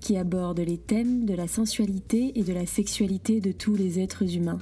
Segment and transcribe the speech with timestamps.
[0.00, 4.36] qui aborde les thèmes de la sensualité et de la sexualité de tous les êtres
[4.36, 4.58] humains.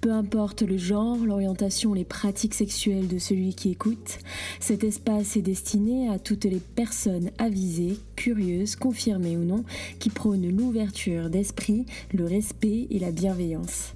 [0.00, 4.18] Peu importe le genre, l'orientation, les pratiques sexuelles de celui qui écoute,
[4.60, 9.64] cet espace est destiné à toutes les personnes avisées, curieuses, confirmées ou non,
[9.98, 13.94] qui prônent l'ouverture d'esprit, le respect et la bienveillance.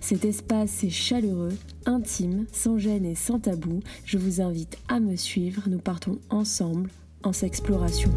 [0.00, 3.80] Cet espace est chaleureux, intime, sans gêne et sans tabou.
[4.04, 5.62] Je vous invite à me suivre.
[5.68, 6.90] Nous partons ensemble
[7.22, 8.10] en s'exploration.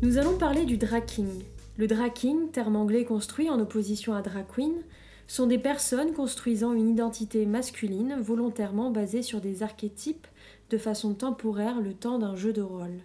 [0.00, 1.42] Nous allons parler du draking.
[1.76, 4.84] Le draking, terme anglais construit en opposition à drag queen,
[5.26, 10.28] sont des personnes construisant une identité masculine volontairement basée sur des archétypes
[10.70, 13.00] de façon temporaire le temps d'un jeu de rôle.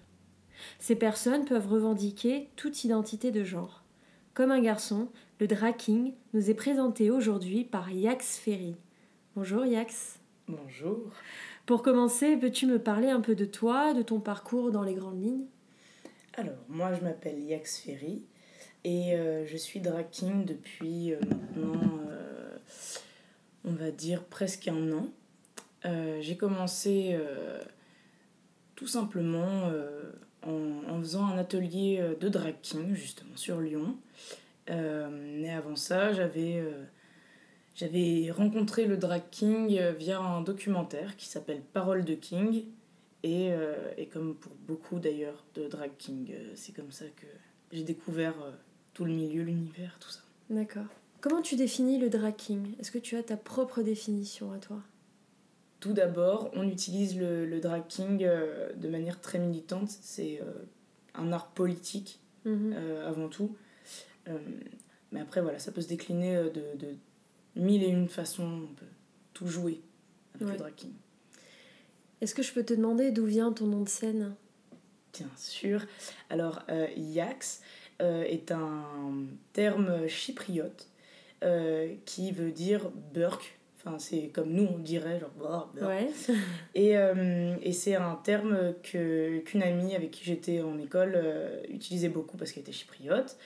[0.78, 3.84] Ces personnes peuvent revendiquer toute identité de genre.
[4.36, 5.08] Comme un garçon,
[5.40, 8.76] le draking nous est présenté aujourd'hui par Yax Ferry.
[9.36, 10.20] Bonjour Yax.
[10.48, 11.10] Bonjour.
[11.66, 15.24] Pour commencer, peux-tu me parler un peu de toi, de ton parcours dans les grandes
[15.24, 15.48] lignes?
[16.36, 18.24] Alors, moi je m'appelle Yax Ferry
[18.84, 22.58] et euh, je suis draking depuis euh, maintenant, euh,
[23.66, 25.10] on va dire, presque un an.
[26.22, 27.20] J'ai commencé
[28.76, 29.70] tout simplement
[30.42, 33.98] en, faisant un atelier de draking justement sur Lyon.
[34.70, 36.64] mais avant ça, j'avais
[37.76, 42.64] j'avais rencontré le drag king via un documentaire qui s'appelle Parole de King.
[43.24, 43.52] Et,
[43.98, 47.26] et comme pour beaucoup d'ailleurs de drag king, c'est comme ça que
[47.72, 48.36] j'ai découvert
[48.94, 50.20] tout le milieu, l'univers, tout ça.
[50.50, 50.88] D'accord.
[51.24, 52.36] Comment tu définis le drag
[52.80, 54.82] Est-ce que tu as ta propre définition à toi?
[55.80, 59.90] Tout d'abord, on utilise le, le drag euh, de manière très militante.
[59.90, 60.52] C'est euh,
[61.14, 62.74] un art politique mhm.
[62.76, 63.56] euh, avant tout.
[65.14, 66.96] mais après, voilà, ça peut se décliner de, de,
[67.56, 68.68] mille et une façons.
[68.70, 68.86] On peut
[69.34, 69.82] tout jouer
[70.36, 70.74] avec le drag
[72.24, 74.34] Est-ce que je peux te demander d'où vient ton nom de scène?
[75.14, 75.82] Bien sûr.
[76.30, 76.64] Alors,
[76.96, 77.62] Yax,
[78.02, 78.84] euh, est un
[79.54, 80.88] terme chypriote
[81.44, 83.60] euh, qui veut dire burk.
[83.78, 86.10] Enfin, c'est comme nous, on dirait genre Ouais.
[86.76, 91.22] et, euh, et c'est un terme que, qu'une amie avec qui j'étais en école
[91.70, 93.38] utilisait beaucoup parce qu'elle était chypriote.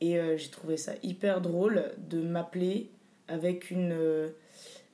[0.00, 2.90] Et j'ai trouvé ça hyper drôle de m'appeler
[3.26, 4.30] avec une,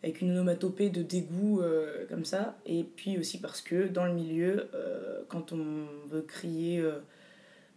[0.05, 1.63] avec une onomatopée de dégoût
[2.09, 2.57] comme ça.
[2.65, 4.69] Et puis aussi parce que dans le milieu,
[5.29, 6.85] quand on veut crier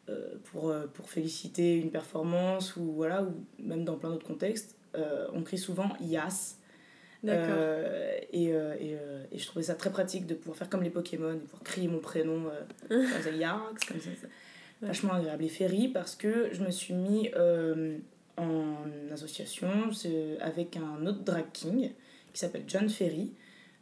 [0.09, 4.77] euh, pour, euh, pour féliciter une performance ou voilà ou même dans plein d'autres contextes
[4.95, 6.55] euh, on crie souvent yas
[7.25, 8.97] euh, et, et,
[9.31, 11.89] et, je trouvais ça très pratique de pouvoir faire comme les Pokémon et pouvoir crier
[11.89, 12.43] mon prénom
[12.87, 14.09] comme ça, Yax, comme ça,
[14.81, 15.43] vachement agréable.
[15.43, 17.29] Et Ferry parce que je me suis mis
[18.37, 18.75] en
[19.11, 19.89] association
[20.39, 21.91] avec un autre drag king
[22.37, 23.33] qui s'appelle John Ferry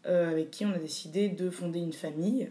[0.04, 2.50] avec qui on a décidé de fonder une famille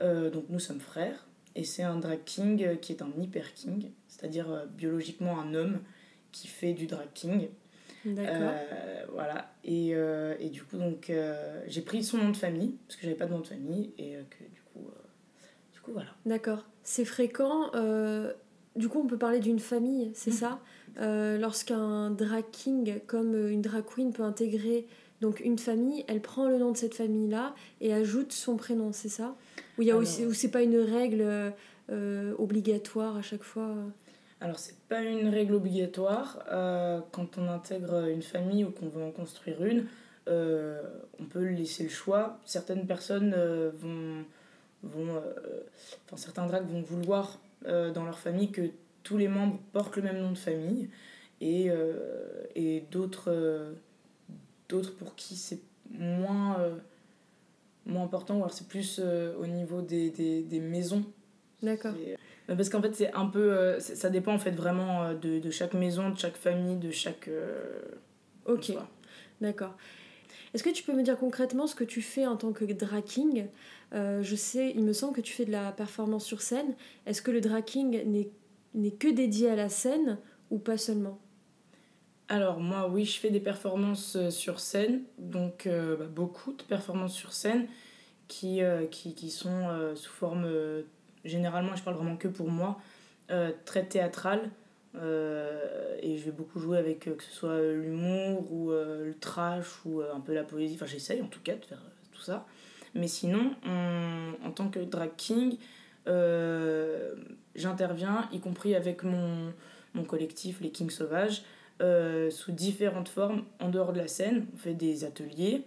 [0.00, 1.26] donc nous sommes frères
[1.56, 5.54] et c'est un drag king euh, qui est un hyper king, c'est-à-dire euh, biologiquement un
[5.54, 5.80] homme
[6.30, 7.48] qui fait du drag king.
[8.04, 8.50] D'accord.
[8.52, 9.50] Euh, voilà.
[9.64, 9.88] Et,
[10.38, 11.10] et, du coup, donc,
[11.66, 14.12] j'ai pris son nom de famille, parce que j'avais pas de nom de famille, et
[14.30, 14.88] que du coup,
[15.72, 16.10] du coup voilà.
[16.24, 16.64] D'accord.
[16.84, 17.72] C'est fréquent.
[18.76, 20.34] du coup, on peut parler d'une famille, c'est mmh.
[20.34, 20.60] ça?
[21.00, 24.86] Lorsqu'un drag king, comme une drag queen, peut intégrer
[25.20, 29.08] donc une famille, elle prend le nom de cette famille-là et ajoute son prénom, c'est
[29.08, 29.34] ça?
[29.78, 31.52] Ou il y a aussi, ou c'est pas une règle
[31.90, 33.74] euh, obligatoire à chaque fois?
[34.40, 36.44] Alors c'est pas une règle obligatoire.
[36.50, 39.86] Euh, quand on intègre une famille ou qu'on veut en construire une,
[40.28, 40.82] euh,
[41.18, 42.38] on peut laisser le choix.
[42.44, 43.34] Certaines personnes
[43.78, 44.24] vont,
[44.82, 45.22] vont
[46.06, 48.62] enfin certains drags vont vouloir dans leur famille que
[49.02, 50.90] tous les membres portent le même nom de famille
[51.40, 51.70] et,
[52.54, 53.74] et d'autres
[54.68, 55.60] d'autres pour qui c'est
[55.90, 56.76] moins, euh,
[57.84, 61.04] moins important, ou alors c'est plus euh, au niveau des, des, des maisons.
[61.62, 61.94] D'accord.
[62.48, 63.78] Euh, parce qu'en fait, c'est un peu.
[63.80, 67.28] ça dépend en fait vraiment de, de, chaque maison, de chaque famille, de chaque.
[68.46, 68.72] ok.
[69.40, 69.76] D'accord.
[70.54, 73.46] Est-ce que tu peux me dire concrètement ce que tu fais en tant que draking?
[73.92, 76.74] Je sais, il me semble que tu fais de la performance sur scène.
[77.04, 78.30] Est-ce que le draking
[78.74, 80.18] n'est que dédié à la scène
[80.50, 81.18] ou pas seulement?
[82.28, 86.62] Alors moi oui je fais des performances euh, sur scène, donc euh, bah, beaucoup de
[86.62, 87.66] performances sur scène
[88.28, 88.86] qui, euh,
[89.28, 90.48] sont sous forme,
[91.24, 92.80] généralement je parle vraiment que pour moi,
[93.64, 94.50] très théâtrale.
[94.96, 100.18] et je vais beaucoup jouer avec que ce soit l'humour ou le trash ou un
[100.18, 101.80] peu la poésie, enfin j'essaye en tout cas de faire
[102.12, 102.46] tout ça.
[102.96, 103.54] Mais sinon,
[104.44, 105.56] en tant que drag king,
[107.54, 111.44] j'interviens, y compris avec mon collectif Les Kings Sauvages,
[111.80, 114.46] sous différentes formes en dehors de la scène.
[114.54, 115.62] On fait des ateliers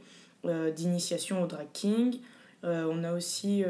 [0.75, 2.19] d'initiation au drag king.
[2.63, 3.63] on a aussi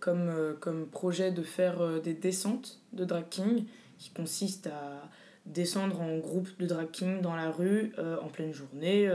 [0.00, 3.64] comme, comme projet de faire des descentes de drag king
[3.98, 5.08] qui consistent à
[5.46, 7.92] descendre en groupe de drag king dans la rue
[8.22, 9.10] en pleine journée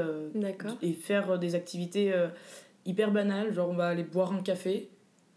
[0.81, 2.13] et faire des activités
[2.85, 4.89] hyper banales, genre on va aller boire un café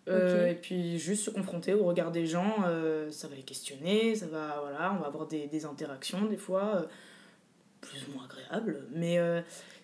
[0.08, 4.14] euh, et puis juste se confronter au regard des gens, euh, ça va les questionner,
[4.14, 6.82] ça va, voilà, on va avoir des, des interactions des fois, euh,
[7.88, 8.82] plus ou moins agréables.
[8.94, 9.18] Mais,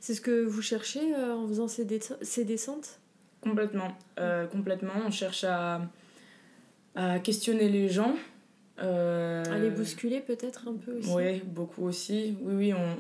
[0.01, 1.87] C'est ce que vous cherchez en faisant ces,
[2.23, 2.99] ces descentes?
[3.41, 3.97] Complètement.
[4.51, 4.95] complètement.
[5.07, 5.83] On cherche à,
[6.95, 8.15] à questionner les gens.
[8.79, 11.11] À les bousculer peut-être un peu aussi?
[11.13, 12.37] Oui, beaucoup aussi.
[12.43, 12.97] Oui, oui, on,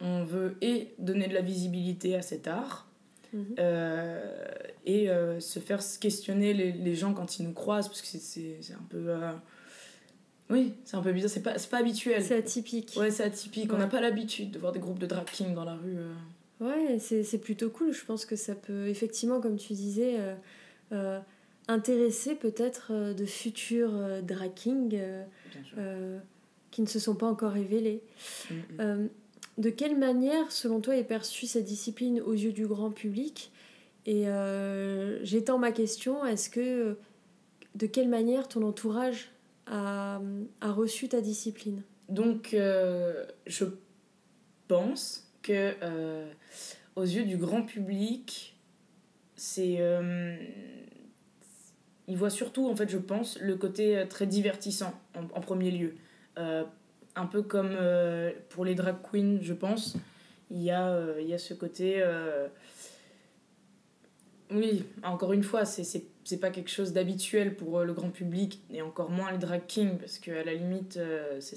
[0.00, 2.86] on, on veut et donner de la visibilité à cet art
[3.32, 3.54] Mhm.
[3.58, 4.48] Euh,
[4.86, 8.58] et euh, se faire questionner les, les, gens quand ils nous croisent, parce que c'est
[8.72, 9.14] un peu.
[10.50, 12.22] Euh, oui, c'est un peu bizarre, c'est pas, pas habituel.
[12.22, 12.94] C'est atypique.
[12.96, 13.72] Ouais, c'est atypique.
[13.72, 15.96] On n'a pas l'habitude de voir des groupes de drag dans la rue.
[16.60, 17.92] Ouais, c'est plutôt cool.
[17.92, 20.16] Je pense que ça peut, effectivement, comme tu disais,
[21.68, 24.98] intéresser peut-être de futurs drag kings
[26.70, 28.02] qui ne se sont pas encore révélés.
[28.50, 29.08] Mm, mm.
[29.58, 33.50] De quelle manière, selon toi, est perçue cette discipline aux yeux du grand public?
[34.06, 36.96] Et euh, j'étends ma question, est-ce que
[37.74, 39.30] de quelle manière ton entourage
[39.70, 40.20] a,
[40.62, 43.64] reçu ta discipline Donc, euh, je
[44.68, 46.30] pense que euh,
[46.96, 48.56] aux yeux du grand public,
[49.36, 49.78] c'est
[52.08, 55.94] il voit surtout, en fait, je pense, le côté très divertissant en, en premier lieu
[57.16, 59.96] un peu comme euh, pour les drag queens, je pense.
[60.50, 61.96] Il y a, euh, il y a ce côté.
[61.98, 62.48] Euh,
[64.50, 66.02] oui, encore une fois, c'est
[66.40, 70.18] pas quelque chose d'habituel pour le grand public, et encore moins les drag kings, parce
[70.18, 70.98] qu'à la limite,
[71.40, 71.56] c'est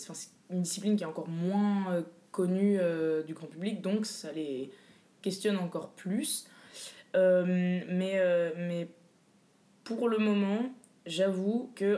[0.49, 2.79] une discipline qui est encore moins connue
[3.27, 4.71] du grand public, donc ça les
[5.21, 6.47] questionne encore plus.
[7.13, 8.21] mais,
[8.57, 8.87] mais
[9.83, 10.71] pour le moment,
[11.05, 11.97] j'avoue qu'on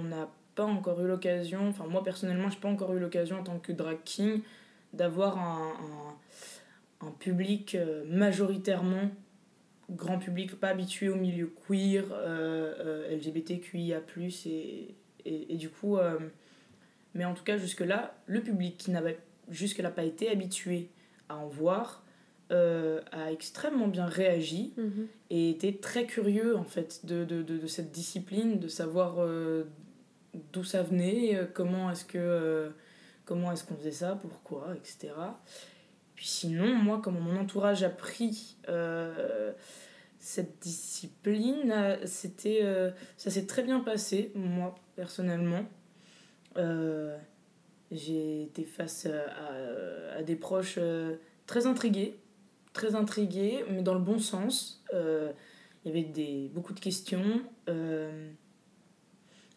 [0.00, 3.44] on a pas encore eu l'occasion, enfin moi personnellement, j'ai pas encore eu l'occasion en
[3.44, 4.40] tant que drag king
[4.92, 5.74] d'avoir un,
[7.06, 9.10] un, public euh, majoritairement
[9.90, 14.02] grand public, pas habitué au milieu queer, euh, euh LGBTQIA,
[14.46, 14.94] et,
[15.24, 16.18] et, et, du coup, euh,
[17.14, 19.18] mais en tout cas, jusque-là, le public qui n'avait
[19.48, 20.88] jusque-là pas été habitué
[21.28, 22.02] à en voir
[22.48, 25.08] a extrêmement bien réagi mhm.
[25.30, 29.16] et était très curieux en fait de, de, de, de cette discipline, de savoir
[30.52, 32.70] d'où ça venait, comment est-ce que euh,
[33.24, 35.12] comment est-ce qu'on faisait ça, pourquoi, etc.
[36.16, 39.52] Puis sinon, moi, comment mon entourage a pris euh,
[40.18, 42.62] cette discipline, c'était
[43.16, 45.64] ça s'est très bien passé, moi, personnellement.
[47.92, 50.80] j'ai été face à, à des proches
[51.46, 52.16] très intrigués,
[52.72, 54.82] très intrigués, mais dans le bon sens.
[54.92, 57.42] Il y avait des, beaucoup de questions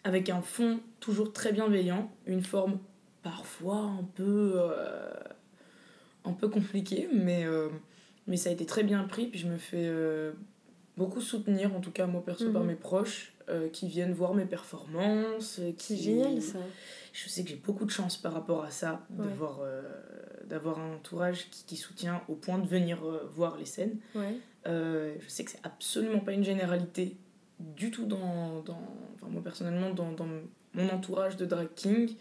[0.03, 2.79] avec un fond toujours très bienveillant, une forme
[3.21, 5.11] parfois un peu, euh,
[6.29, 7.69] un peu compliquée, mais, euh,
[8.27, 10.33] mais ça a été très bien pris, puis je me fais euh,
[10.97, 12.69] beaucoup soutenir, en tout cas moi perso par mhm.
[12.69, 13.33] mes proches,
[13.73, 15.59] qui viennent voir mes performances.
[15.75, 15.95] Qui...
[15.95, 16.59] C'est génial ça.
[17.13, 19.61] Je sais que j'ai beaucoup de chance par rapport à ça, d'avoir,
[20.45, 22.99] d'avoir un entourage qui, qui, soutient au point de venir
[23.33, 23.97] voir les scènes.
[24.13, 24.37] Ouais.
[24.65, 27.17] je sais que c'est absolument pas une généralité
[27.59, 28.79] du tout dans, dans
[29.15, 30.27] enfin moi personnellement dans, dans,
[30.75, 32.15] mon entourage de drag king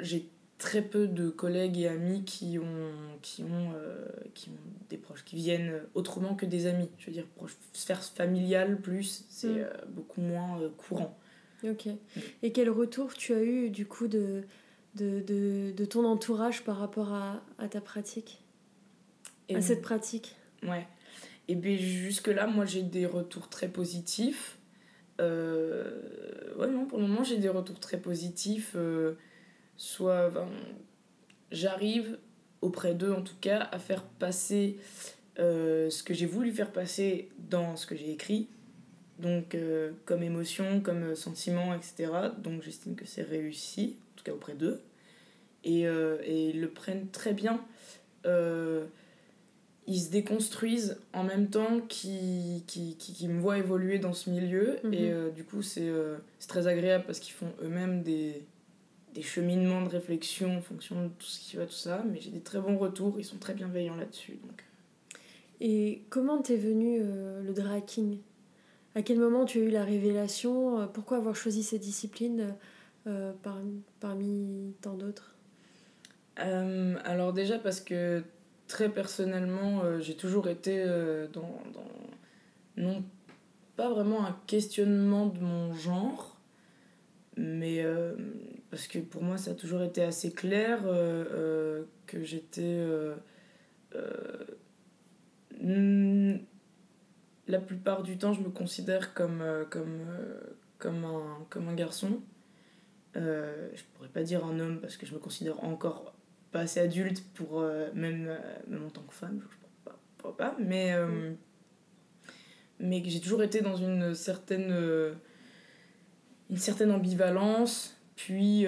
[0.00, 0.28] j'ai
[0.58, 5.24] très peu de collègues et amis qui ont qui ont euh, qui ont des proches
[5.24, 7.26] qui viennent autrement que des amis je veux dire
[7.72, 9.58] sphère familiale plus c'est mm.
[9.58, 11.16] euh, beaucoup moins euh, courant
[11.64, 11.88] ok
[12.42, 14.42] et quel retour tu as eu du coup de
[14.94, 18.42] de, de, de ton entourage par rapport à, à ta pratique?
[19.54, 20.34] À cette pratique?
[20.64, 20.86] Ouais
[21.46, 24.58] et bien jusque-là, moi j'ai des retours très positifs.
[25.18, 28.76] Ouais, non, pour le moment j'ai des retours très positifs.
[30.00, 30.32] Euh, soit
[31.50, 32.18] j'arrive
[32.60, 34.76] auprès d'eux en tout cas à faire passer
[35.38, 38.48] euh, ce que j'ai voulu faire passer dans ce que j'ai écrit.
[39.18, 39.56] Donc
[40.04, 42.12] comme émotion, comme sentiment, etc.
[42.38, 44.80] Donc j'estime que c'est réussi, en tout cas auprès d'eux.
[45.64, 47.60] Et, et, ils le prennent très bien
[49.88, 54.76] ils se déconstruisent en même temps qu'ils qui, qui, me voient évoluer dans ce milieu.
[54.84, 54.94] Mhm.
[54.94, 58.44] Et euh, du coup, euh, c'est très agréable parce qu'ils font eux-mêmes des,
[59.18, 62.04] des cheminements de réflexion en fonction de tout ce qui va, tout ça.
[62.10, 64.38] Mais j'ai des très bons retours, ils sont très bienveillants là-dessus.
[64.42, 64.64] Donc.
[65.60, 68.18] Et comment t'es venu euh, le draking?
[68.94, 70.88] À quel moment tu as eu la révélation?
[70.92, 72.54] Pourquoi avoir choisi cette discipline
[73.42, 75.36] parmi, parmi tant d'autres?
[76.36, 78.24] Alors déjà parce que
[78.66, 80.84] très personnellement, j'ai toujours été
[81.32, 81.86] dans, dans,
[82.76, 83.04] non
[83.78, 86.36] pas vraiment un questionnement de mon genre,
[87.38, 87.84] mais
[88.70, 90.82] parce que pour moi ça a toujours été assez clair
[92.06, 92.84] que j'étais
[97.48, 100.40] la plupart du temps, je me considère comme, euh, comme, euh,
[100.78, 102.20] comme, un, comme un garçon.
[103.16, 106.14] Euh, je pourrais pas dire un homme parce que je me considère encore
[106.52, 107.62] pas assez adulte pour
[107.94, 110.94] même, même en tant que femme, je ne pas, pas, mais,
[112.78, 115.14] mais j'ai toujours été dans une certaine,
[116.50, 118.66] une certaine ambivalence, puis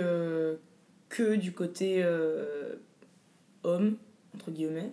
[1.08, 2.04] que du côté
[3.64, 3.96] homme,
[4.34, 4.92] entre guillemets.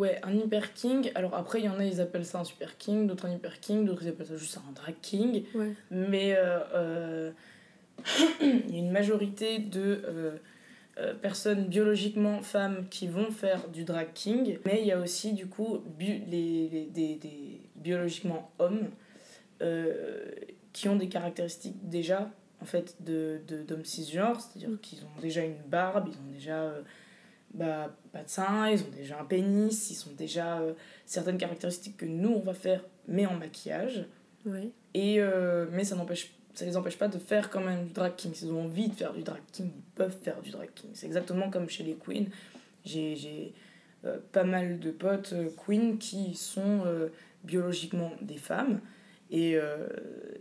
[0.00, 1.10] Ouais, un hyper king.
[1.14, 3.60] Alors après, il y en a, ils appellent ça un super king, d'autres un hyper
[3.60, 5.44] king, d'autres ils appellent ça juste un drag king.
[5.54, 5.74] Ouais.
[5.90, 7.30] Mais euh, euh,
[8.40, 14.08] il y a une majorité de euh, personnes biologiquement femmes qui vont faire du drag
[14.14, 14.58] king.
[14.64, 18.88] Mais il y a aussi du coup les, les, des, des biologiquement hommes
[20.72, 24.78] qui ont des caractéristiques déjà en fait de d'hommes cisgenres, c'est-à-dire mm.
[24.78, 26.72] qu'ils ont déjà une barbe, ils ont déjà
[27.54, 30.74] bah, pas de seins, ils ont déjà un pénis, ils ont déjà euh,
[31.04, 34.06] certaines caractéristiques que nous on va faire, mais en maquillage.
[34.94, 38.16] Et, euh, mais ça n'empêche ça les empêche pas de faire quand même du drag
[38.16, 38.34] king.
[38.34, 40.90] S'ils ont envie de faire du drag king, ils peuvent faire du drag king.
[40.94, 42.26] C'est exactement comme chez les queens.
[42.84, 43.54] J'ai
[44.04, 45.34] euh, pas mal de potes
[45.64, 46.82] queens qui sont
[47.44, 48.80] biologiquement des femmes
[49.30, 49.58] et,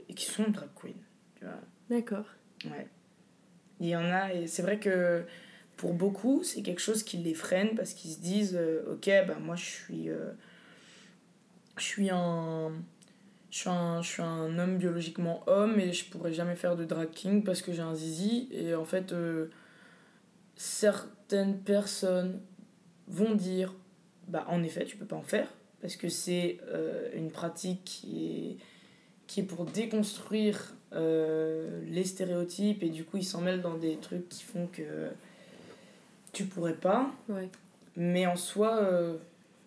[0.07, 1.49] et, qui sont drag queens.
[1.89, 2.25] D'accord.
[2.65, 2.87] Ouais.
[3.79, 5.23] Il y en a, et c'est vrai que
[5.77, 9.37] pour beaucoup, c'est quelque chose qui les freine parce qu'ils se disent euh, Ok, bah,
[9.41, 10.09] moi je suis.
[10.09, 10.31] Euh,
[11.77, 12.73] je suis un.
[13.49, 16.85] Je suis, un, je suis un homme biologiquement homme et je pourrais jamais faire de
[16.85, 18.47] drag king parce que j'ai un zizi.
[18.51, 19.47] Et en fait, euh,
[20.55, 22.41] certaines personnes
[23.07, 23.73] vont dire
[24.27, 25.47] Bah, en effet, tu peux pas en faire
[25.81, 26.59] parce que c'est
[27.15, 28.57] une pratique qui est,
[29.29, 34.27] qui est pour déconstruire les stéréotypes et du coup, ils s'en mêlent dans des trucs
[34.27, 35.11] qui font que
[36.33, 37.11] tu pourrais pas.
[37.95, 39.17] Mais en soi, euh,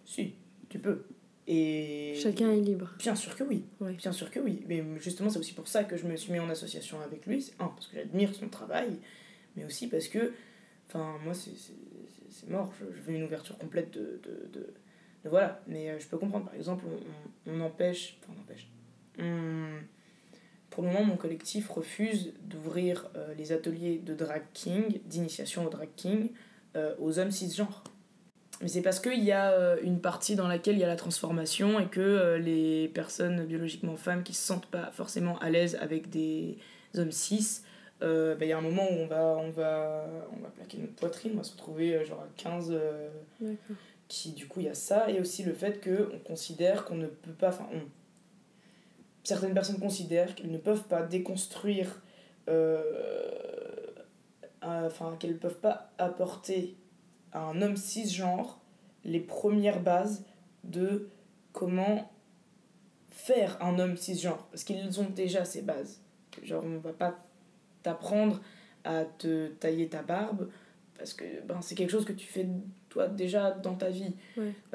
[0.04, 0.35] si,
[0.69, 1.04] tu peux.
[1.47, 2.90] Et Chacun est libre.
[2.99, 3.64] Bien sûr que oui.
[3.81, 4.62] Bien sûr que oui.
[4.69, 7.42] Mais justement, c'est aussi pour ça que je me suis mis en association avec lui.
[7.42, 8.97] C'est un, parce que j'admire son travail,
[9.57, 10.33] mais aussi parce que,
[10.88, 12.73] enfin, moi, c'est mort.
[12.78, 15.61] Je, veux une ouverture complète de, de, de, voilà.
[15.66, 16.85] Mais euh, je peux comprendre, par exemple,
[17.47, 18.19] on, on, empêche.
[18.23, 18.69] Enfin, on empêche.
[20.73, 25.69] Pour le moment, mon collectif refuse d'ouvrir euh, les ateliers de drag king, d'initiation au
[25.69, 26.31] drag king,
[26.76, 27.85] euh, aux hommes cisgenres.
[28.62, 30.97] Mais c'est parce qu'il y a euh, une partie dans laquelle il y a la
[30.97, 36.09] transformation et que les personnes biologiquement femmes qui se sentent pas forcément à l'aise avec
[36.09, 36.57] des
[36.97, 37.61] hommes cis,
[38.00, 40.95] bah, il y a un moment où on va, on, va, on va plaquer notre
[40.95, 42.75] poitrine, on va se retrouver genre à 15.
[44.09, 47.07] qui du coup il y a ça et aussi le fait qu'on considère qu'on ne
[47.07, 47.49] peut pas.
[47.50, 47.69] Enfin,
[49.24, 52.02] certaines personnes considèrent qu'elles ne peuvent pas déconstruire
[54.62, 56.76] enfin qu'elles peuvent pas apporter
[57.32, 58.60] à un homme cisgenre
[59.04, 60.24] les premières bases
[60.64, 61.08] de
[61.52, 62.10] comment
[63.08, 64.46] faire un homme cisgenre.
[64.50, 66.00] Parce qu'ils ont déjà ces bases.
[66.42, 67.18] Genre on va pas
[67.82, 68.40] t'apprendre
[68.84, 70.48] à te tailler ta barbe
[70.96, 72.46] parce que ben, c'est quelque chose que tu fais
[72.88, 74.14] toi déjà dans ta vie.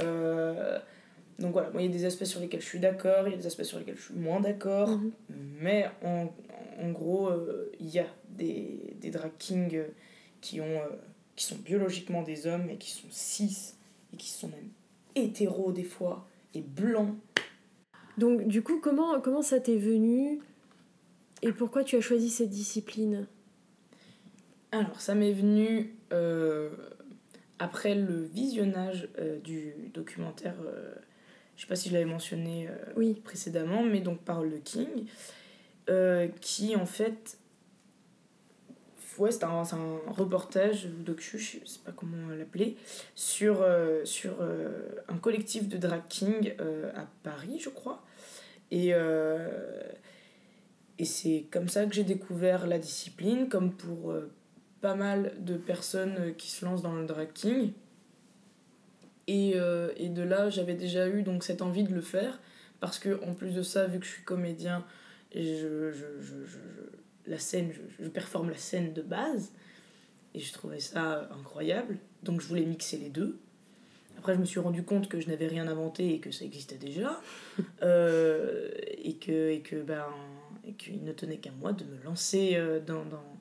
[0.01, 0.79] Euh,
[1.39, 3.33] donc voilà moi il y a des aspects sur lesquels je suis d'accord il y
[3.33, 5.11] a des aspects sur lesquels je suis moins d'accord mhm.
[5.61, 6.29] mais en,
[6.79, 9.87] en gros euh, il y a des, des drag kings euh,
[10.41, 10.89] qui, ont, euh,
[11.35, 13.73] qui sont biologiquement des hommes et qui sont cis
[14.13, 14.69] et qui sont même
[15.15, 17.15] hétéros des fois et blancs.
[18.17, 20.39] Donc du coup, comment, comment ça t'est venu
[21.41, 23.27] et pourquoi tu as choisi cette discipline?
[24.71, 26.69] Alors ça m'est venu euh,
[27.59, 29.09] après le visionnage
[29.43, 30.55] du documentaire,
[31.57, 33.15] je sais pas si je l'avais mentionné oui.
[33.15, 35.07] précédemment, mais donc Parole de King,
[36.39, 37.37] qui en fait
[39.19, 42.77] ouais, c'est un, un, reportage docu, je sais pas comment l'appeler,
[43.15, 44.69] sur, euh, sur euh,
[45.07, 48.03] un collectif de drag king euh, à Paris, je crois.
[48.69, 48.91] Et,
[50.99, 54.13] et c'est comme ça que j'ai découvert la discipline, comme pour
[54.81, 57.71] pas mal de personnes qui se lancent dans le drag king.
[59.27, 59.55] Et,
[59.97, 62.39] et de là, j'avais déjà eu donc cette envie de le faire,
[62.79, 64.85] parce que en plus de ça, vu que je suis comédien,
[65.35, 66.57] je, je, je, je
[67.27, 69.51] la scène, je, performe la scène de base.
[70.33, 71.97] Et je trouvais ça incroyable.
[72.23, 73.39] Donc je voulais mixer les deux.
[74.17, 76.77] Après, je me suis rendu compte que je n'avais rien inventé et que ça existait
[76.77, 77.19] déjà.
[77.81, 80.05] Euh, et que et que ben,
[80.67, 83.37] et qu'il ne tenait qu'à moi de me lancer euh, dans, dans,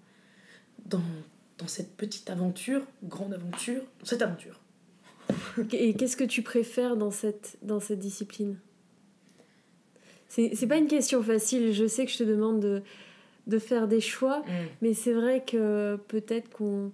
[0.86, 1.02] dans,
[1.58, 4.60] dans cette petite aventure, grande aventure, cette aventure.
[5.72, 8.56] Et qu'est-ce que tu préfères dans cette, dans cette discipline?
[10.28, 12.82] C'est pas une question facile, je sais que je te demande de,
[13.46, 14.52] de faire des choix, Mm.
[14.82, 16.90] mais c'est vrai que peut-être qu'on.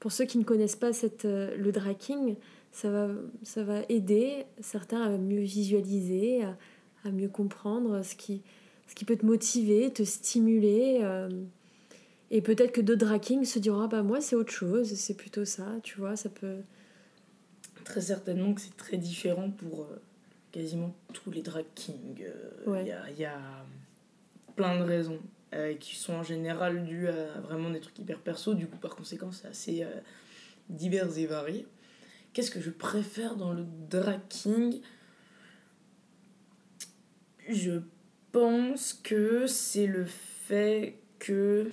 [0.00, 2.34] Pour ceux qui ne connaissent pas cette, euh, le draking,
[2.72, 3.08] ça va,
[3.44, 6.56] ça va aider certains à mieux visualiser, à,
[7.04, 8.42] à mieux comprendre ce qui,
[8.88, 10.98] ce qui peut te motiver, te stimuler.
[11.02, 11.28] euh,
[12.32, 15.44] et peut-être que d'autres draking se diront ah bah moi c'est autre chose, c'est plutôt
[15.44, 16.56] ça, tu vois, ça peut.
[17.84, 20.00] Très certainement que c'est très différent pour euh,
[20.52, 22.22] quasiment tous les drag kings.
[22.22, 22.86] Euh, Il Ouais.
[22.86, 23.40] y, a, il y a
[24.56, 25.20] plein de raisons
[25.54, 28.54] euh, qui sont en général dues à vraiment des trucs hyper perso.
[28.54, 29.86] Du coup, par conséquent, c'est assez
[30.68, 31.66] divers et varié.
[32.32, 34.80] Qu'est-ce que je préfère dans le drag king?
[37.48, 37.80] Je
[38.30, 41.70] pense que c'est le fait que.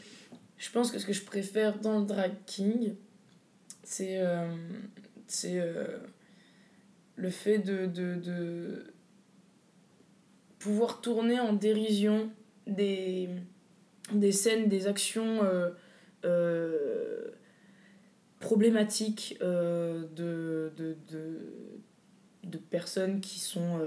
[0.58, 2.96] Je pense que ce que je préfère dans le drag king,
[3.84, 4.18] c'est.
[4.20, 4.51] euh,
[5.30, 6.00] c'est euh,
[7.16, 8.94] le fait de, de, de
[10.58, 12.32] pouvoir tourner en dérision
[12.68, 13.30] des,
[14.12, 15.70] des scènes, des actions euh,
[16.26, 17.30] euh,
[18.40, 20.98] problématiques de, de,
[22.44, 23.80] de, personnes qui sont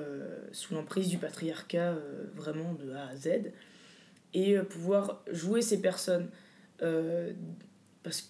[0.51, 1.97] sous l'emprise du patriarcat
[2.35, 3.53] vraiment de A à Z
[4.35, 6.29] et pouvoir jouer ces personnes.
[6.79, 8.29] Parce que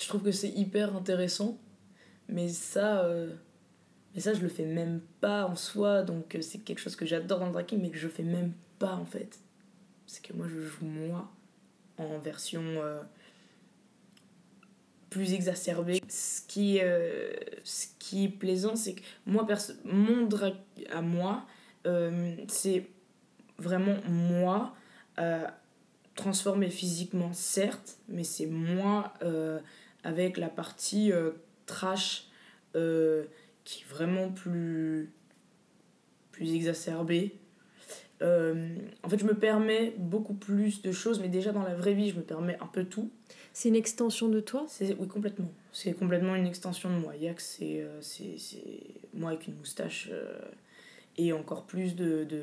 [0.00, 1.58] je trouve que c'est hyper intéressant
[2.28, 3.32] mais ça euh,
[4.14, 7.06] mais ça je le fais même pas en soi donc euh, c'est quelque chose que
[7.06, 9.38] j'adore dans le draking mais que je fais même pas en fait.
[10.06, 11.30] C'est que moi je joue moi
[11.98, 13.00] en version euh,
[15.08, 16.02] plus exacerbée.
[16.08, 20.54] Ce qui est plaisant c'est que moi perso mon drag
[20.90, 21.46] à moi
[22.48, 22.88] c'est
[23.58, 24.74] vraiment moi
[26.14, 29.14] transformé physiquement certes mais c'est moi
[30.04, 31.12] avec la partie
[31.76, 32.28] trash
[32.76, 33.24] euh,
[33.64, 35.10] qui est vraiment plus
[36.32, 37.26] plus exacerbée
[38.22, 41.92] Euh, en fait je me permets beaucoup plus de choses mais déjà dans la vraie
[42.00, 43.08] vie je me permets un peu tout.
[43.52, 44.64] C'est une extension de toi?
[44.68, 45.50] C'est oui complètement.
[45.72, 47.12] C'est complètement une extension de moi.
[47.16, 48.36] Yak c'est euh, c'est
[49.12, 50.38] moi avec une moustache euh,
[51.16, 52.42] et encore plus de de,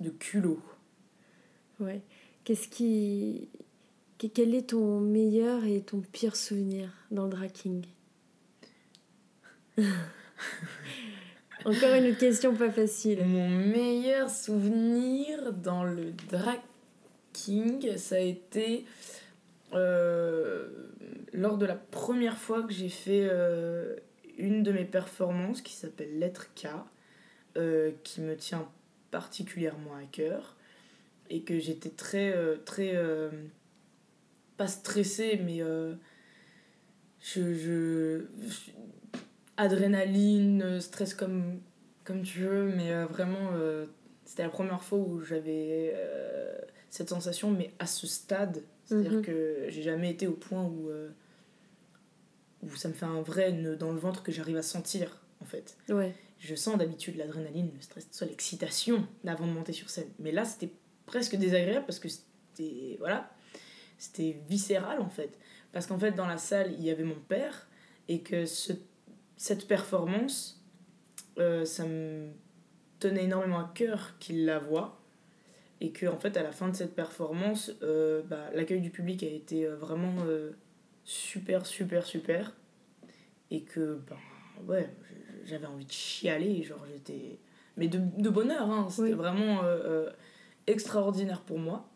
[0.00, 0.60] de culot.
[1.78, 2.00] Ouais.
[2.44, 3.48] Qu'est-ce qui.
[4.18, 7.84] que- Quel est ton meilleur et ton pire souvenir dans le draking
[11.64, 13.24] Encore une question pas facile.
[13.24, 16.60] Mon meilleur souvenir dans le drag
[17.32, 18.84] king, ça a été
[19.72, 20.68] euh,
[21.32, 23.96] lors de la première fois que j'ai fait euh,
[24.38, 26.68] une de mes performances qui s'appelle Lettre K,
[27.56, 28.68] euh, qui me tient
[29.10, 30.56] particulièrement à cœur
[31.30, 32.32] et que j'étais très,
[32.64, 32.94] très,
[34.56, 35.60] pas stressée, mais
[37.20, 38.26] je-
[39.56, 41.60] adrénaline, euh, stress comme,
[42.04, 43.86] comme tu veux, mais euh, vraiment, euh,
[44.24, 46.58] c'était la première fois où j'avais euh,
[46.90, 49.22] cette sensation, mais à ce stade, c'est-à-dire Mhm.
[49.22, 50.88] que j'ai jamais été au point où,
[52.62, 55.44] où ça me fait un vrai nœud dans le ventre que j'arrive à sentir, en
[55.44, 55.76] fait.
[55.88, 56.14] Ouais.
[56.38, 60.08] Je sens d'habitude l'adrénaline, le stress, ça, l'excitation avant de monter sur scène.
[60.18, 60.70] Mais là, c'était
[61.06, 62.96] presque désagréable parce que c'était.
[62.98, 63.30] Voilà.
[63.98, 65.38] C'était viscéral en fait.
[65.72, 67.66] Parce qu'en fait, dans la salle, il y avait mon père
[68.08, 68.74] et que ce,
[69.36, 70.64] cette performance,
[71.38, 72.30] euh, ça me
[72.98, 75.00] tenait énormément à cœur qu'il la voit.
[75.82, 79.22] Et que, en fait, à la fin de cette performance, euh, bah, l'accueil du public
[79.22, 80.52] a été euh, vraiment euh,
[81.04, 82.54] super, super, super.
[83.50, 84.16] Et que, ben,
[84.66, 84.88] ouais,
[85.44, 87.38] j'avais envie de chialer, genre j'étais...
[87.76, 89.12] Mais de, de bonheur, hein, c'était Oui.
[89.12, 89.60] vraiment
[90.66, 91.90] extraordinaire pour moi.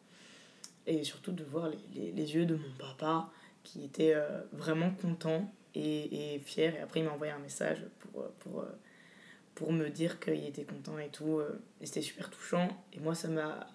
[0.86, 3.30] Et surtout de voir les, les, les yeux de mon papa
[3.62, 4.14] qui était
[4.52, 6.74] vraiment content et, fier.
[6.76, 8.78] Et après il m'a envoyé un message pour, euh, pour, euh,
[9.54, 11.38] pour me dire qu'il était content et tout.
[11.38, 12.68] euh, Et c'était super touchant.
[12.92, 13.66] Et moi ça m'a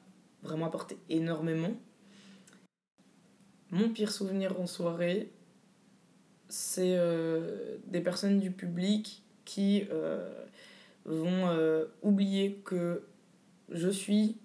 [0.43, 1.73] vraiment apporté énormément.
[3.71, 5.31] Mon pire souvenir en soirée,
[6.47, 6.97] c'est
[7.87, 9.87] des personnes du public qui
[11.03, 13.03] vont oublier que
[13.69, 14.37] je suis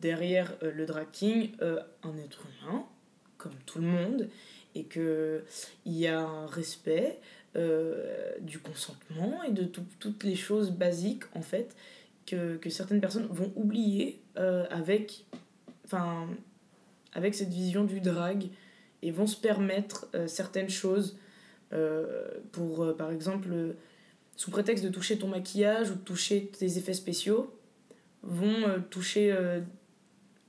[0.00, 2.84] derrière le drag king euh, un être humain,
[3.38, 4.28] comme tout le monde,
[4.74, 5.42] et qu'il
[5.86, 7.18] y a un respect
[7.56, 11.76] euh, du consentement et de tout- toutes les choses basiques, en fait,
[12.26, 15.26] que, que certaines personnes vont oublier euh, avec,
[17.14, 18.48] avec cette vision du drag
[19.02, 21.16] et vont se permettre euh, certaines choses
[22.52, 23.48] pour, par exemple,
[24.36, 27.50] sous prétexte de toucher ton maquillage ou de toucher tes effets spéciaux,
[28.22, 29.34] vont toucher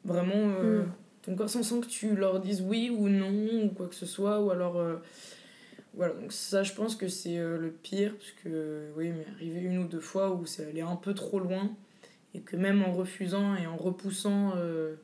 [0.04, 0.92] vraiment Mm.
[1.24, 4.42] Ton corps sans que tu leur dises oui ou non ou quoi que ce soit
[4.42, 4.98] ou alors euh,
[5.96, 6.14] voilà.
[6.14, 9.80] Donc ça je pense que c'est euh, le pire parce que oui mais arrivé une
[9.80, 11.72] ou deux fois où c'est allé un peu trop loin
[12.36, 14.96] et que même en refusant et en repoussant euh,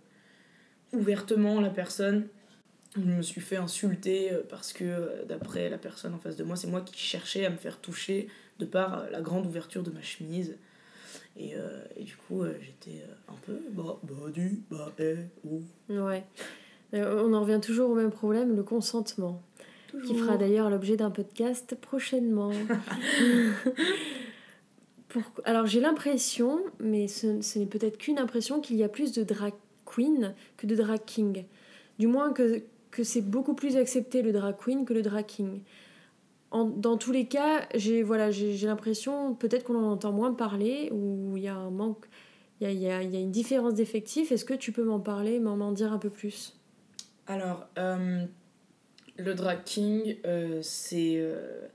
[0.91, 2.27] ouvertement la personne
[2.95, 6.67] je me suis fait insulter parce que d'après la personne en face de moi c'est
[6.67, 8.27] moi qui cherchais à me faire toucher
[8.57, 10.57] de par la grande ouverture de ma chemise
[11.37, 15.15] et, euh, et du coup, euh, j'étais euh, un peu bah, bah, du, bah, eh,
[15.45, 15.61] ou.
[15.89, 16.23] Ouais.
[16.93, 19.41] on en revient toujours au même problème, le consentement.
[20.05, 22.51] Qui fera d'ailleurs l'objet d'un podcast prochainement.
[25.07, 25.23] Pour...
[25.43, 29.23] Alors j'ai l'impression, mais ce, ce n'est peut-être qu'une impression, qu'il y a plus de
[29.23, 29.53] drag
[29.85, 31.45] queen que de drag king.
[31.97, 35.61] Du moins que, que c'est beaucoup plus accepté le drag queen que le drag king
[36.51, 41.43] dans tous les cas, j'ai voilà, l'impression peut-être qu'on en entend moins parler ou il
[41.43, 42.07] y a un manque,
[42.59, 44.31] il y a, y a, une différence d'effectifs.
[44.31, 46.59] Est-ce que tu peux m'en parler, m'en dire un peu plus?
[47.27, 48.25] Alors, euh,
[49.17, 51.67] le drag king, euh, c'est euh,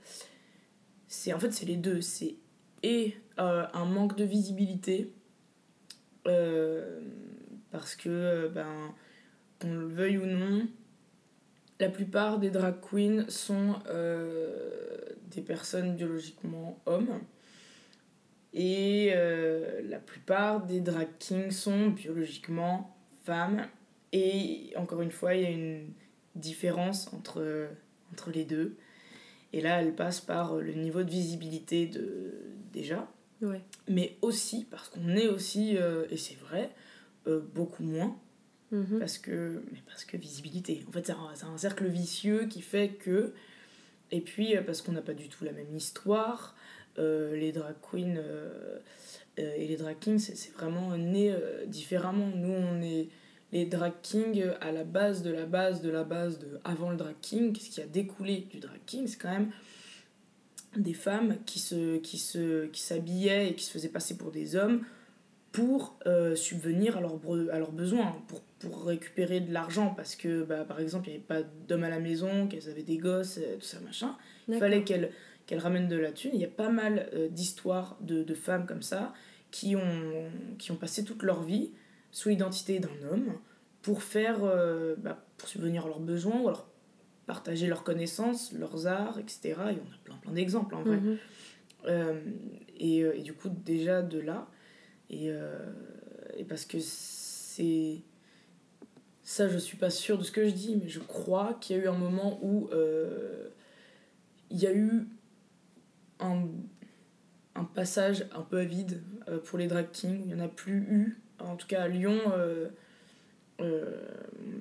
[1.07, 2.01] c'est en fait c'est les deux.
[2.01, 2.35] C'est
[2.83, 5.11] et un manque de visibilité
[7.71, 8.93] parce que ben
[9.59, 10.67] qu'on le veuille ou non
[11.79, 14.49] la plupart des drag queens sont euh,
[15.27, 17.19] des personnes biologiquement hommes.
[18.53, 23.67] Et euh, la plupart des drag kings sont biologiquement femmes.
[24.13, 25.89] Et encore une fois, il y a une
[26.35, 27.67] différence entre,
[28.13, 28.77] entre les deux.
[29.51, 32.33] Et là, elle passe par le niveau de visibilité de,
[32.71, 33.09] déjà.
[33.89, 36.71] Mais aussi, parce qu'on est aussi, euh, et c'est vrai,
[37.53, 38.17] beaucoup moins
[38.71, 38.99] Mhm.
[38.99, 40.83] Parce, que, parce que visibilité.
[40.87, 43.33] En fait, c'est un, cercle vicieux qui fait que.
[44.11, 46.55] Et puis, euh, parce qu'on n'a pas du tout la même histoire,
[46.97, 48.79] euh, les drag queens euh,
[49.37, 51.33] et les drag kings, c'est vraiment né
[51.67, 52.27] différemment.
[52.35, 53.09] Nous, on est
[53.51, 56.97] les drag kings à la base de la base de la base de avant le
[56.97, 57.55] drag king.
[57.55, 59.51] Ce qui a découlé du drag king, c'est quand même
[60.77, 64.55] des femmes qui se qui se qui s'habillaient et qui se faisaient passer pour des
[64.55, 64.83] hommes
[65.51, 65.97] pour
[66.35, 67.19] subvenir à, leur,
[67.51, 71.17] à leurs besoins, pour pour récupérer de l'argent parce que bah, par exemple il n'y
[71.17, 74.17] avait pas d'hommes à la maison qu'elles avaient des gosses tout ça machin.
[74.47, 75.11] Il fallait qu'elles
[75.45, 76.31] qu'elles ramènent de la thune.
[76.33, 79.13] Il y a pas mal euh, d'histoires de, de, femmes comme ça
[79.51, 81.71] qui ont qui ont passé toute leur vie
[82.11, 83.33] sous l'identité d'un homme
[83.81, 86.67] pour faire euh, bah, pour subvenir à leurs besoins ou alors
[87.27, 90.97] partager leurs connaissances leurs arts etc il y en a plein plein d'exemples en vrai.
[90.97, 91.17] Mhm.
[91.85, 92.21] euh,
[92.77, 94.47] et, et, du coup déjà de là.
[95.11, 95.29] Et,
[96.35, 98.01] et parce que c'est
[99.25, 101.79] ça, je suis pas sûre de ce que je dis, mais je crois qu'il y
[101.79, 103.49] a eu un moment où euh,
[104.51, 105.07] il y a eu
[106.19, 106.43] un,
[107.55, 110.21] un, passage un peu à vide euh, pour les drag kings.
[110.21, 111.17] Il n'y en a plus eu.
[111.39, 112.19] En tout cas, à Lyon,
[113.59, 113.97] euh,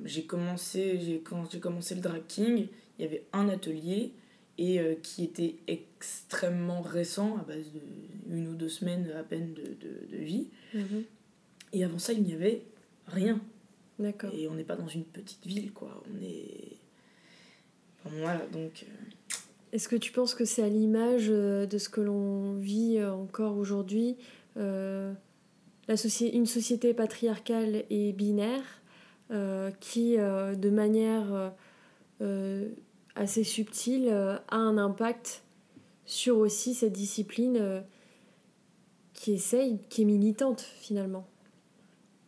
[0.07, 4.12] j'ai commencé, quand j'ai commencé le drag king, il y avait un atelier
[4.57, 7.81] et qui était extrêmement récent, à base de
[8.35, 10.46] une ou deux semaines à peine de, de, de vie.
[10.74, 11.03] Mm-hmm.
[11.74, 12.62] Et avant ça, il n'y avait
[13.09, 13.40] rien.
[13.98, 14.30] D'accord.
[14.35, 16.02] Et on n'est pas dans une petite ville, quoi.
[16.12, 16.78] On est.
[18.04, 18.85] voilà, donc.
[18.85, 19.37] Euh,
[19.72, 23.12] Est-ce que tu penses que c'est à l'image euh, de ce que l'on vit euh,
[23.12, 24.16] encore aujourd'hui
[24.57, 25.16] une
[26.46, 28.80] société patriarcale et binaire
[29.80, 31.52] qui, de manière
[33.16, 35.42] assez subtile, a un impact
[36.07, 37.83] sur aussi cette discipline
[39.12, 41.26] qui essaye, qui est militante finalement?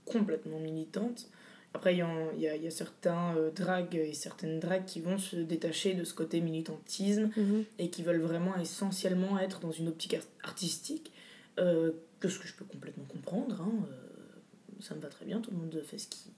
[0.04, 1.28] Complètement militante.
[1.76, 5.36] Après, il y, a, y, a, certains euh, drags et certaines drags qui vont se
[5.36, 7.64] détacher de ce côté militantisme mhm.
[7.78, 11.12] et qui veulent vraiment essentiellement être dans une optique artistique,
[11.58, 13.60] euh, que ce que je peux complètement comprendre.
[13.60, 16.30] Hein, euh, ça me va très bien, tout le monde fait ce qui,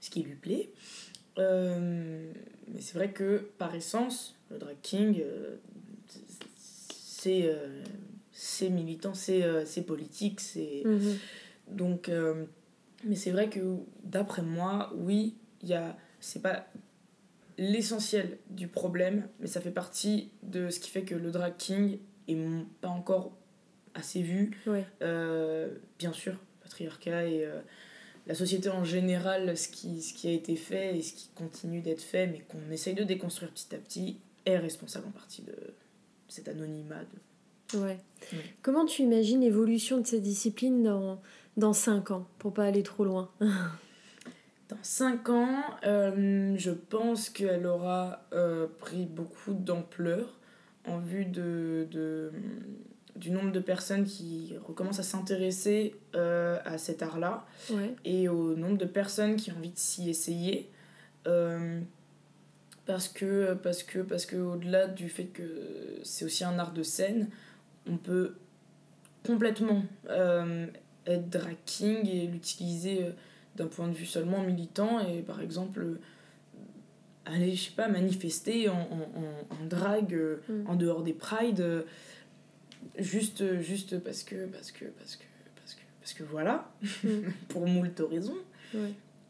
[0.00, 0.70] ce qui lui plaît.
[1.38, 5.24] mais c'est vrai que par essence, le drag king,
[6.86, 7.52] c'est
[8.30, 10.82] c'est militant, c'est politique, c'est.
[10.84, 11.18] Mhm.
[11.66, 12.08] Donc
[13.04, 16.66] mais c'est vrai que d'après moi, oui, il y a c'est pas
[17.58, 21.98] l'essentiel du problème, mais ça fait partie de ce qui fait que le drag king
[22.28, 22.36] est
[22.80, 23.36] pas encore
[23.94, 24.58] assez vu.
[25.02, 27.60] Euh, bien sûr, patriarcat et euh,
[28.26, 31.80] la société en général, ce qui, ce qui a été fait et ce qui continue
[31.80, 35.54] d'être fait, mais qu'on essaye de déconstruire petit à petit, est responsable en partie de
[36.28, 37.02] cet anonymat.
[37.74, 37.98] Ouais.
[38.62, 41.20] Comment tu imagines l'évolution de cette discipline dans
[41.56, 43.30] dans 5 ans, pour pas aller trop loin
[44.70, 50.38] Dans 5 ans, euh, je pense qu'elle aura euh, pris beaucoup d'ampleur
[50.86, 52.32] en vue de, de,
[53.14, 57.94] du nombre de personnes qui recommencent à s'intéresser euh, à cet art-là Ouais.
[58.06, 60.70] et au nombre de personnes qui ont envie de s'y essayer.
[62.86, 65.42] Parce que, parce que, parce que au-delà du fait que
[66.02, 67.28] c'est aussi un art de scène,
[67.88, 68.34] on peut
[69.26, 69.82] complètement
[71.06, 73.10] être drag king et l'utiliser euh,
[73.56, 76.00] d'un point de vue seulement militant et par exemple euh,
[77.26, 80.66] aller, je sais pas, manifester en, en, en- en drag euh, Mm.
[80.68, 81.82] en dehors des prides euh,
[82.98, 85.24] juste, juste parce que, parce que, parce que,
[85.56, 86.70] parce que, parce que voilà,
[87.02, 87.08] Mm.
[87.48, 88.36] pour moult raisons.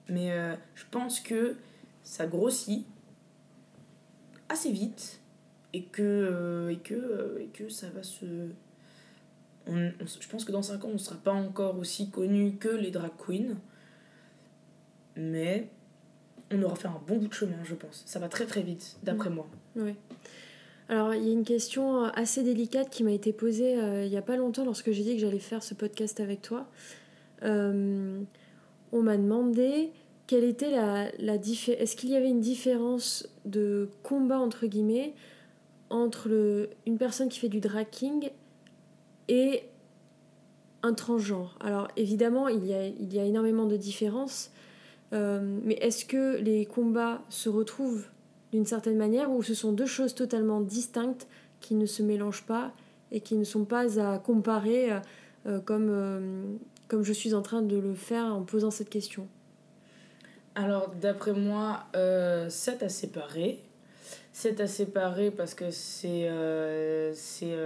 [0.08, 1.56] Mais euh, je pense que
[2.02, 2.84] ça grossit
[4.48, 5.20] assez vite
[5.72, 8.24] et que, euh, et que, euh, et que ça va se.
[9.66, 12.68] On- je pense que dans 5 ans, on ne sera pas encore aussi connu que
[12.68, 13.56] les drag queens.
[15.16, 15.68] Mais
[16.50, 18.02] on aura fait un bon bout de chemin, je pense.
[18.06, 19.46] Ça va très très vite, d'après moi.
[19.76, 19.94] Ouais.
[20.88, 24.10] Alors, il y a une question euh, assez délicate qui m'a été posée euh, il
[24.10, 26.68] n'y a pas longtemps lorsque j'ai dit que j'allais faire ce podcast avec toi.
[27.42, 28.20] Euh,
[28.92, 29.90] on m'a demandé
[30.26, 35.14] quelle était la, la diffé- Est-ce qu'il y avait une différence de combat, entre guillemets,
[35.90, 38.30] entre le, une personne qui fait du drag king
[39.28, 39.64] et
[40.84, 44.50] un transgenre Alors, évidemment, il y a, il y a énormément de différences.
[45.12, 48.06] euh, mais est-ce que les combats se retrouvent
[48.52, 51.26] d'une certaine manière ou ce sont deux choses totalement distinctes
[51.60, 52.72] qui ne se mélangent pas
[53.10, 54.98] et qui ne sont pas à comparer euh,
[55.46, 56.58] euh, comme,
[56.88, 59.26] comme je suis en train de le faire en posant cette question?
[60.54, 61.84] Alors, d'après moi,
[62.48, 63.60] c'est à séparer.
[64.32, 66.30] C'est à séparer parce que c'est.
[67.14, 67.56] c'est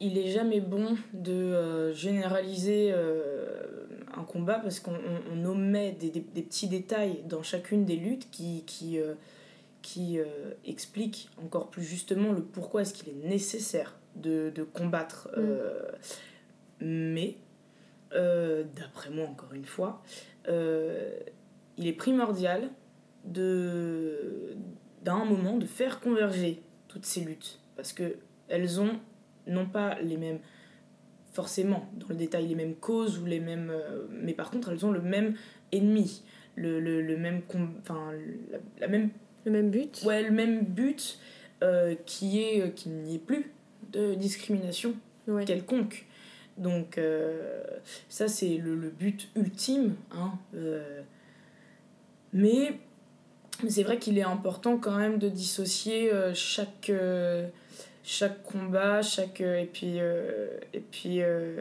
[0.00, 5.92] il est jamais bon de euh, généraliser euh, un combat parce qu'on on- on omet
[5.92, 9.14] des, des- des petits détails dans chacune des luttes qui, qui, euh,
[9.82, 10.18] qui
[10.64, 15.28] expliquent encore plus justement le pourquoi est-ce qu'il est nécessaire de, de combattre.
[15.36, 15.82] euh,
[16.80, 17.36] mais,
[18.12, 20.02] d'après moi encore une fois,
[20.48, 22.68] il est primordial
[23.24, 24.54] de
[25.02, 28.16] d'un moment de faire converger toutes ces luttes parce que
[28.48, 28.98] elles ont
[29.46, 30.38] non pas les mêmes
[31.32, 34.84] forcément dans le détail les mêmes causes ou les mêmes euh, mais par contre elles
[34.86, 35.34] ont le même
[35.72, 36.22] ennemi
[36.54, 37.42] le, le, le même
[37.82, 38.12] enfin
[38.50, 39.10] la, la même
[39.44, 41.18] Le même but ouais le même but
[41.62, 43.50] euh, qui est euh, qu'il n'y ait plus
[43.92, 44.94] de discrimination
[45.28, 45.44] Ouais.
[45.44, 46.06] quelconque.
[46.56, 47.62] Donc euh,
[48.08, 49.96] ça c'est le, le but ultime.
[50.12, 50.38] Hein,
[52.32, 52.78] mais
[53.68, 56.92] c'est vrai qu'il est important quand même de dissocier chaque,
[58.06, 59.40] chaque combat, chaque...
[59.40, 59.94] euh, et puis...
[59.98, 61.60] euh, et puis euh,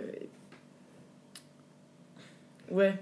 [2.72, 2.94] ouais,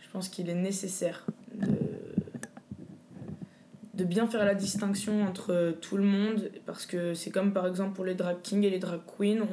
[0.00, 1.68] je pense qu'il est nécessaire de,
[3.94, 7.94] de bien faire la distinction entre tout le monde parce que c'est comme par exemple
[7.94, 9.46] pour les drag kings et les drag queens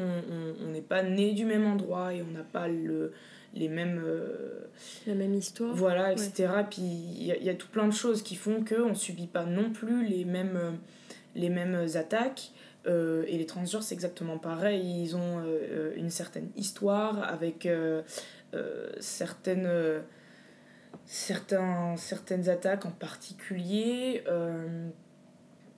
[0.63, 3.11] on n'est pas né du même endroit et on n'a pas le,
[3.55, 4.67] les mêmes euh,
[5.07, 5.73] La même histoire.
[5.75, 8.93] voilà etc puis il y, y a tout plein de choses qui font que on
[8.95, 10.77] subit pas non plus les mêmes
[11.35, 12.51] les mêmes attaques
[12.87, 17.67] Euh, et les transgenres c'est exactement pareil ils ont euh, euh, une certaine histoire avec
[18.99, 20.03] certaines
[21.05, 24.23] certaines attaques en particulier.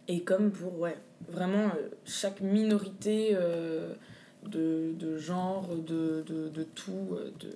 [0.07, 1.71] et comme pour, ouais, vraiment
[2.05, 3.35] chaque minorité
[4.43, 7.49] de, de genre, de, de, de tout, de...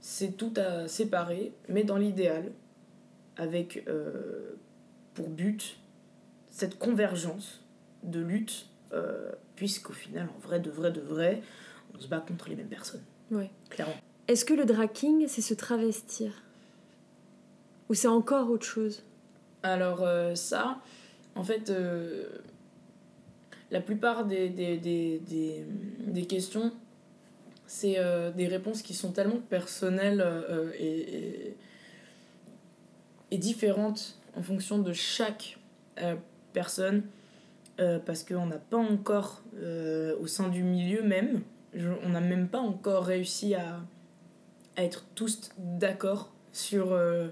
[0.00, 2.52] c'est tout à séparer, mais dans l'idéal,
[3.36, 3.84] avec
[5.14, 5.76] pour but
[6.50, 7.61] cette convergence
[8.02, 11.42] de lutte, euh, puisqu'au final, en vrai, de vrai, de vrai,
[11.94, 13.04] on se bat contre les mêmes personnes.
[13.30, 13.50] Ouais.
[13.70, 13.94] Clairement.
[14.28, 16.42] Est-ce que le drag king, c'est se travestir?
[17.88, 19.02] Ou c'est encore autre chose?
[19.62, 20.80] Alors euh, ça,
[21.34, 22.26] en fait, euh,
[23.70, 25.64] la plupart des, des, des, des,
[26.06, 26.72] des questions,
[27.66, 31.56] c'est euh, des réponses qui sont tellement personnelles euh, et, et,
[33.30, 35.58] et différentes en fonction de chaque
[35.98, 36.16] euh,
[36.52, 37.04] personne,
[37.80, 41.42] euh, parce qu'on n'a pas encore, euh, au sein du milieu même,
[41.74, 43.80] je- on n'a même pas encore réussi à,
[44.76, 46.92] à être tous d'accord sur...
[46.92, 47.28] euh,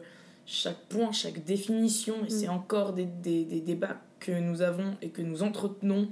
[0.52, 5.10] chaque point, chaque définition, et c'est encore des, des, des débats que nous avons et
[5.10, 6.08] que nous entretenons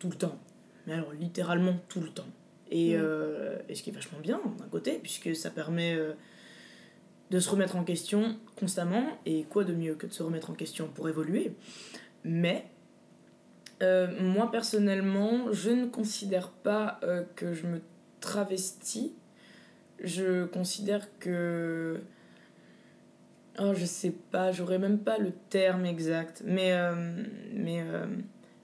[0.00, 0.36] tout le temps.
[0.88, 2.26] Mais alors littéralement tout le temps.
[2.72, 3.02] Et, Mm.
[3.68, 5.96] et ce qui est vachement bien d'un côté, puisque ça permet
[7.30, 10.54] de se remettre en question constamment, et quoi de mieux que de se remettre en
[10.54, 11.52] question pour évoluer?
[12.24, 12.64] Mais
[13.82, 17.80] euh, moi personnellement, je ne considère pas euh, que je me
[18.20, 19.14] travestis.
[20.02, 22.00] Je considère que
[23.58, 26.42] Oh, je sais pas, j'aurais même pas le terme exact.
[26.46, 26.94] Mais, euh,
[27.52, 27.84] mais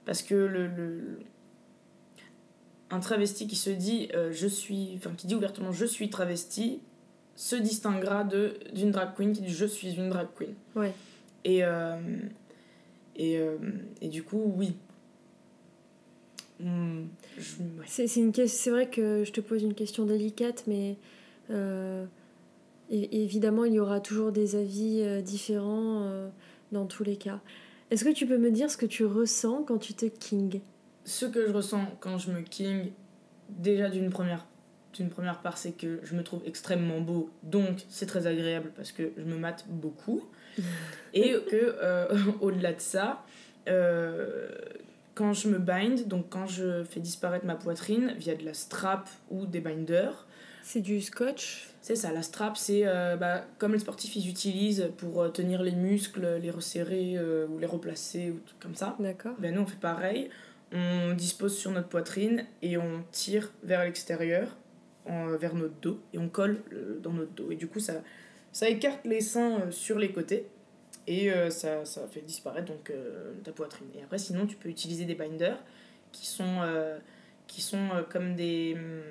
[0.05, 1.19] Parce que le, le-
[2.89, 6.79] un travesti qui se dit je suis, enfin qui dit ouvertement je suis travesti,
[7.35, 10.55] se distinguera de d'une drag queen qui dit je suis une drag queen.
[10.75, 10.93] Ouais.
[11.43, 13.57] Et et, euh,
[14.01, 14.75] et du coup oui.
[16.59, 17.85] Ouais.
[17.85, 20.97] C'est c'est une c'est vrai que je te pose une question délicate, mais
[21.51, 22.05] euh,
[22.89, 26.29] é- évidemment, il y aura toujours des avis euh, différents euh,
[26.71, 27.39] dans tous les cas.
[27.91, 30.59] Est-ce que tu peux me dire ce que tu ressens quand tu te king?
[31.05, 32.91] Ce que je ressens quand je me king,
[33.49, 34.45] déjà d'une première,
[34.93, 38.91] d'une première part, c'est que je me trouve extrêmement beau, donc c'est très agréable parce
[38.91, 40.23] que je me mate beaucoup.
[41.13, 41.75] Et que,
[42.41, 43.23] au-delà de ça,
[45.17, 49.09] quand je me bind, donc quand je fais disparaître ma poitrine via de la strap
[49.31, 50.27] ou des binders,
[50.69, 51.69] C'est du scotch?
[51.81, 55.63] C'est ça, la strap, c'est euh, bah, comme les sportifs ils utilisent pour euh, tenir
[55.63, 58.97] les muscles, les resserrer euh, ou les replacer ou tout comme ça.
[58.99, 59.33] D'accord.
[59.39, 60.29] Ben nous on fait pareil,
[60.73, 64.57] on dispose sur notre poitrine et on tire vers l'extérieur,
[65.39, 66.61] vers notre dos, et on colle
[67.01, 67.49] dans notre dos.
[67.49, 67.93] Et du coup ça,
[68.51, 70.47] ça écarte les seins sur les côtés
[71.07, 73.87] et euh, ça, ça fait disparaître donc euh, ta poitrine.
[73.97, 75.57] Et après sinon tu peux utiliser des binders
[76.11, 76.97] qui sont, euh,
[77.47, 79.01] qui sont comme, des, hum,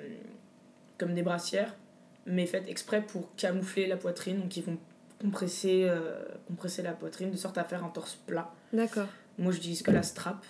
[0.97, 1.75] comme des brassières
[2.27, 4.77] mais faites exprès pour camoufler la poitrine, donc ils vont
[5.19, 8.51] compresser, euh, compresser la poitrine de sorte à faire un torse plat.
[8.73, 9.07] D'accord.
[9.39, 10.45] Moi, j'utilise que la strap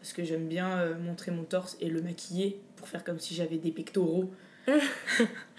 [0.00, 3.34] parce que j'aime bien euh, montrer mon torse et le maquiller pour faire comme si
[3.34, 4.30] j'avais des pectoraux.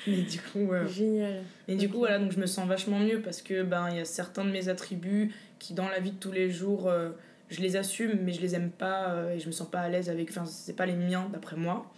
[0.08, 1.44] Mais du coup, euh, Génial.
[1.68, 4.00] mais du coup, voilà, donc je me sens vachement mieux parce que ben il y
[4.00, 7.12] a certains de mes attributs qui dans la vie de tous les jours, euh,
[7.50, 9.90] je les assume, mais je les aime pas euh, et je me sens pas à
[9.90, 10.30] l'aise avec.
[10.30, 11.92] Enfin, c'est pas les miens d'après moi,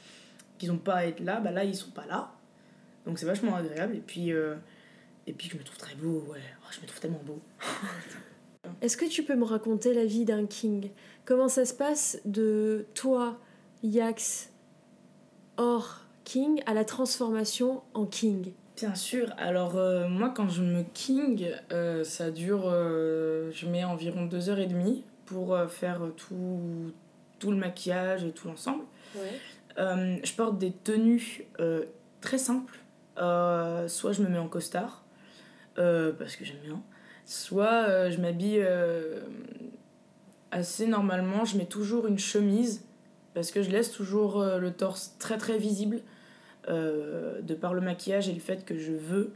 [0.58, 1.40] qu'ils ont pas à être là.
[1.40, 2.32] Bah là, ils sont pas là,
[3.06, 3.96] donc c'est vachement agréable.
[3.96, 4.56] Et puis euh,
[5.26, 6.42] et puis je me trouve très beau, ouais.
[6.62, 7.42] Oh, je me trouve tellement beau.
[8.82, 10.92] Est-ce que tu peux me raconter la vie d'un king?
[11.26, 13.40] Comment ça se passe de toi,
[13.84, 14.50] Yax,
[15.56, 19.34] hors king, à la transformation en king Bien sûr.
[19.38, 22.66] Alors, euh, moi, quand je me king, euh, ça dure.
[22.68, 26.92] euh, je mets environ deux heures et demie pour faire tout,
[27.40, 28.84] tout le maquillage et tout l'ensemble.
[29.80, 31.48] Euh, je porte des tenues
[32.22, 32.78] très simples.
[33.16, 35.06] Soit je me mets en costard,
[35.76, 36.82] parce que j'aime bien.
[37.26, 38.66] Soit je m'habille
[40.52, 41.46] assez normalement.
[41.46, 42.86] Je mets toujours une chemise,
[43.34, 46.02] parce que je laisse toujours le torse très très visible,
[46.70, 49.32] euh, de par le maquillage et le fait que je veux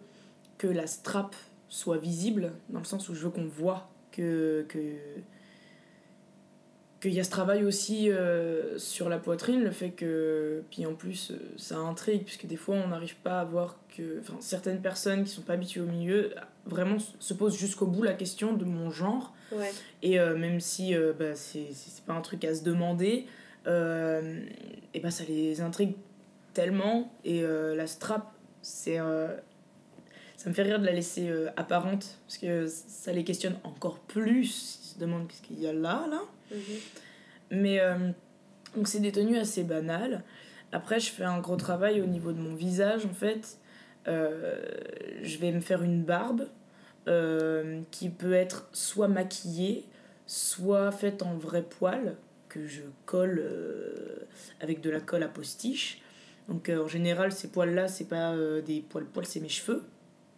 [0.57, 1.35] que la strap
[1.69, 4.79] soit visible, dans le sens où je veux qu'on voit que, que,
[6.99, 10.63] qu'il y a ce travail aussi euh, sur la poitrine, le fait que.
[10.71, 14.19] Puis en plus, euh, ça intrigue, puisque des fois, on n'arrive pas à voir que.
[14.19, 18.13] Enfin, certaines personnes qui sont pas habituées au milieu, vraiment se posent jusqu'au bout la
[18.13, 19.33] question de mon genre.
[19.53, 19.71] Ouais.
[20.03, 23.25] Et euh, même si bah, c'est c'est pas un truc à se demander,
[23.65, 25.93] et bah, ça les intrigue
[26.53, 27.11] tellement.
[27.23, 28.99] Et euh, la strap, c'est.
[28.99, 29.35] euh,
[30.37, 33.99] ça me fait rire de la laisser euh, apparente, parce que ça les questionne encore
[33.99, 34.79] plus.
[34.83, 36.21] Ils se demandent qu'est-ce qu'il y a là, là.
[37.51, 38.09] Mais euh,
[38.75, 40.23] donc c'est des tenues assez banales.
[40.71, 43.57] Après, je fais un gros travail au niveau de mon visage en fait.
[44.05, 46.47] Je vais me faire une barbe
[47.91, 49.85] qui peut être soit maquillée,
[50.25, 52.15] soit faite en vrai poil
[52.51, 54.27] que je colle euh,
[54.59, 56.00] avec de la colle à postiche.
[56.51, 59.83] Donc euh, en général, ces poils-là, c'est pas euh, des poils-poils, c'est mes cheveux.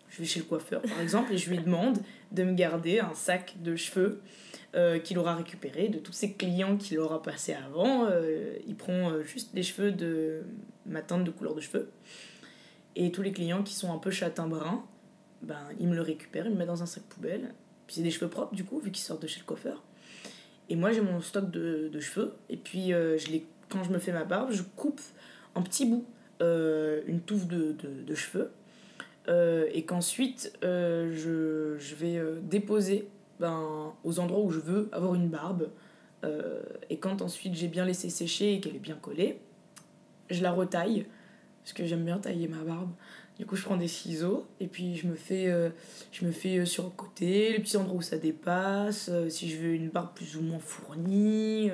[0.10, 1.97] Je vais chez le coiffeur par exemple et je lui demande
[2.32, 4.21] de me garder un sac de cheveux
[4.76, 8.08] euh, qu'il aura récupéré de tous ses clients qu'il aura passé avant.
[8.67, 10.43] Il prend juste les cheveux de
[10.86, 11.89] ma teinte de couleur de cheveux.
[12.95, 14.84] Et tous les clients qui sont un peu châtain-brun,
[15.41, 17.56] ben, il me le récupère, il me met dans un sac poubelle.
[17.88, 19.82] Puis c'est des cheveux propres du coup, vu qu'ils sortent de chez le coiffeur.
[20.70, 22.36] Et moi j'ai mon stock de, de cheveux.
[22.51, 25.01] Et puis je les, quand je me fais ma barbe, je coupe
[25.56, 26.06] en petits bouts
[26.41, 28.51] euh, une touffe de, de, cheveux.
[29.30, 33.08] Euh, et qu'ensuite euh, je, je vais euh, déposer
[33.39, 35.70] ben, aux endroits où je veux avoir une barbe.
[36.89, 39.41] Et quand ensuite j'ai bien laissé sécher et qu'elle est bien collée,
[40.30, 41.06] je la retaille,
[41.62, 42.91] parce que j'aime bien tailler ma barbe.
[43.38, 45.51] Du coup, je prends des ciseaux et puis je me fais,
[46.14, 49.74] je me fais sur le côté, les petits endroits où ça dépasse, si je veux
[49.74, 51.70] une barbe plus ou moins fournie.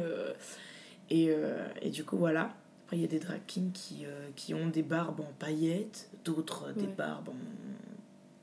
[1.11, 1.29] et,
[1.83, 2.55] et du coup, voilà.
[2.89, 6.09] Après, il y a des drag kings qui, euh, qui ont des barbes en paillettes,
[6.25, 6.93] d'autres euh, des Ouais.
[6.97, 7.35] barbes en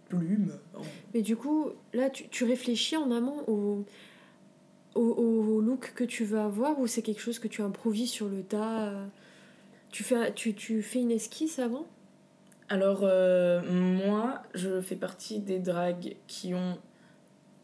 [0.08, 0.52] plumes.
[0.76, 0.82] en-
[1.14, 3.84] Mais du coup, là, tu, tu réfléchis en amont au,
[4.94, 8.28] au, au look que tu veux avoir ou c'est quelque chose que tu improvises sur
[8.28, 9.06] le tas euh,
[9.90, 11.84] tu fais, tu, tu fais une esquisse avant?
[12.68, 16.78] Alors, euh, moi, je fais partie des drags qui ont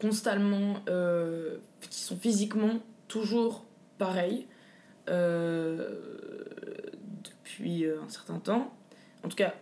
[0.01, 0.75] constamment.
[0.89, 1.59] euh,
[1.89, 3.63] qui sont physiquement toujours
[3.97, 4.47] pareils.
[5.07, 8.73] Depuis un certain temps.
[9.23, 9.53] En tout cas,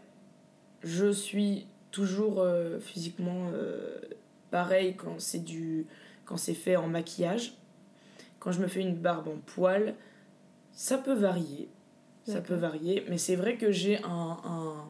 [0.83, 2.45] je suis toujours
[2.79, 3.51] physiquement
[4.49, 5.85] pareil quand c'est du
[6.25, 7.53] quand c'est fait en maquillage.
[8.39, 9.95] Quand je me fais une barbe en poil,
[10.71, 11.69] ça peut varier.
[12.25, 14.85] Ça peut varier, mais c'est vrai que j'ai un, un,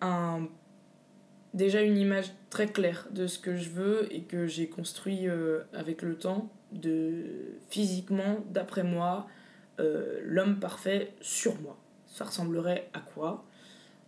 [0.00, 0.48] un,
[1.54, 5.62] déjà une image très claire de ce que je veux et que j'ai construit euh,
[5.72, 9.26] avec le temps, de physiquement, d'après moi,
[9.80, 11.76] euh, l'homme parfait sur moi.
[12.06, 13.44] Ça ressemblerait à quoi?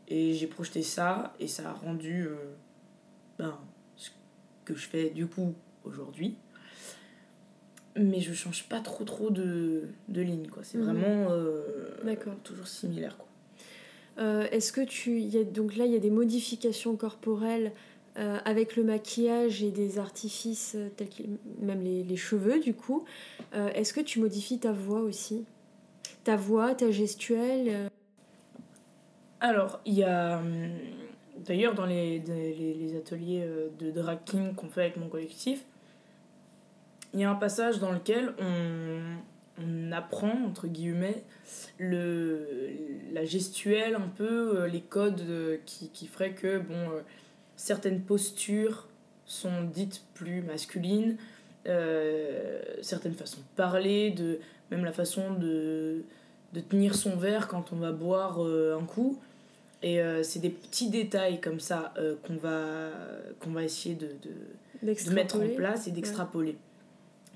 [0.08, 2.36] Et j'ai projeté ça et ça a rendu euh,
[3.38, 3.58] ben,
[3.96, 4.10] ce
[4.64, 5.54] que je fais du coup
[5.84, 6.36] aujourd'hui.
[7.96, 10.62] Mais je change pas trop trop de, de ligne quoi.
[10.62, 10.84] C'est mhm.
[10.84, 13.26] vraiment euh, toujours similaire quoi.
[14.50, 17.70] Est-ce que tu y a, donc là il y a des modifications corporelles
[18.18, 21.22] euh, avec le maquillage et des artifices tels que
[21.60, 23.04] même les, les, cheveux du coup
[23.52, 25.46] est-ce que tu modifies ta voix aussi?
[26.24, 27.90] Ta voix ta gestuelle
[29.40, 30.70] alors il y a hum,
[31.38, 33.46] d'ailleurs dans les, les, ateliers
[33.78, 35.64] de drag king qu'on fait avec mon collectif
[37.14, 39.00] il y a un passage dans lequel on,
[39.62, 41.24] on apprend, entre guillemets,
[41.78, 42.46] le,
[43.12, 47.00] la gestuelle, un peu, euh, les codes euh, qui, qui feraient que, bon, euh,
[47.58, 48.88] certaines postures
[49.26, 51.18] sont dites plus masculines,
[52.80, 54.38] certaines façons de parler, de,
[54.70, 56.02] même la façon de,
[56.54, 59.18] de tenir son verre quand on va boire un coup.
[59.82, 61.92] Et c'est des petits détails comme ça
[62.22, 62.88] qu'on va,
[63.40, 66.56] qu'on va essayer de, de, de mettre en place et d'extrapoler.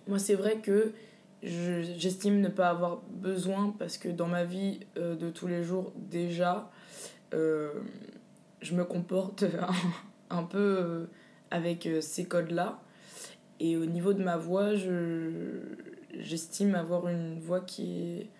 [0.08, 0.92] Moi, c'est vrai que
[1.42, 5.92] j'estime ne pas avoir besoin parce que dans ma vie euh, de tous les jours,
[5.96, 6.70] déjà,
[7.34, 7.72] euh,
[8.60, 9.44] je me comporte
[10.32, 11.06] un, peu euh,
[11.50, 12.82] avec ces codes-là.
[13.60, 14.70] Et au niveau de ma voix,
[16.18, 18.30] j'estime avoir une voix qui est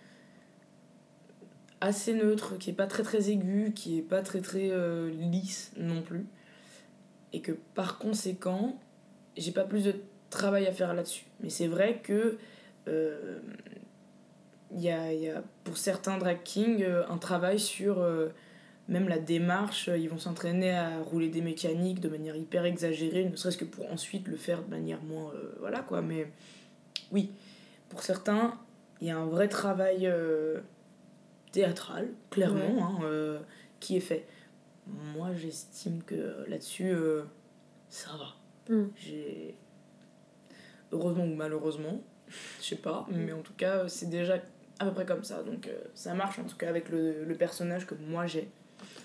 [1.80, 4.70] assez neutre, qui est pas très très aiguë, qui est pas très très
[5.11, 6.26] lisse non plus.
[7.32, 8.80] Et que par conséquent,
[9.36, 9.95] j'ai pas plus de
[10.30, 11.26] travail à faire là-dessus.
[11.40, 12.38] Mais c'est vrai que
[12.88, 13.38] euh,
[14.74, 18.28] il y, a, y, a, pour certains drag kings euh, un travail sur euh,
[18.93, 19.88] même la démarche.
[19.88, 23.90] Ils vont s'entraîner à rouler des mécaniques de manière hyper exagérée, ne serait-ce que pour
[23.90, 25.32] ensuite le faire de manière moins.
[25.61, 26.03] voilà quoi.
[26.03, 26.30] Mais
[27.11, 27.30] oui,
[27.88, 28.59] pour certains,
[29.01, 30.12] il y a un vrai travail
[31.51, 33.38] théâtral, clairement, hein,
[33.80, 34.26] qui est fait.
[34.86, 36.95] Moi, j'estime que là-dessus,
[37.88, 38.74] ça va.
[38.74, 38.88] Mm.
[38.97, 39.55] J'ai
[40.93, 42.03] heureusement ou malheureusement,
[42.61, 43.16] je sais pas, mm.
[43.16, 44.38] mais en tout cas, c'est déjà
[44.78, 45.43] à peu près comme ça.
[45.43, 48.51] Donc euh, ça marche en tout cas avec le, le personnage que moi j'ai.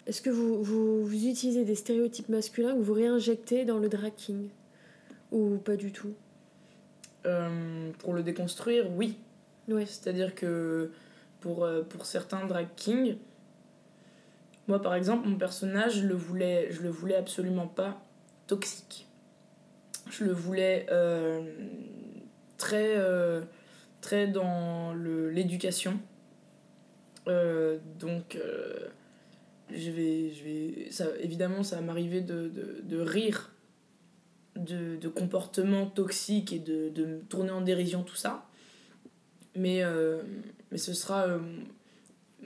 [0.06, 4.14] Est-ce que vous, vous, vous, utilisez des stéréotypes masculins que vous réinjectez dans le drag
[4.16, 4.50] king
[5.32, 6.14] Ou pas du tout?
[7.26, 9.18] Euh, Pour le déconstruire, oui.
[9.68, 9.86] Ouais.
[9.86, 10.92] C'est-à-dire que
[11.42, 13.18] pour, euh, pour certains drag kings,
[14.68, 18.02] moi par exemple, mon personnage, je le voulais, je le voulais absolument pas
[18.48, 19.08] toxique
[20.10, 21.42] je le voulais euh,
[22.58, 23.42] très, euh,
[24.02, 26.00] très dans l'éducation.
[28.00, 28.38] Donc,
[29.72, 33.52] je vais, je vais, ça, évidemment, ça va m'arriver de, de, de, rire
[34.56, 38.48] de, de comportements toxiques et de, de me tourner en dérision, tout ça.
[39.56, 39.82] Mais,
[40.72, 41.28] mais ce sera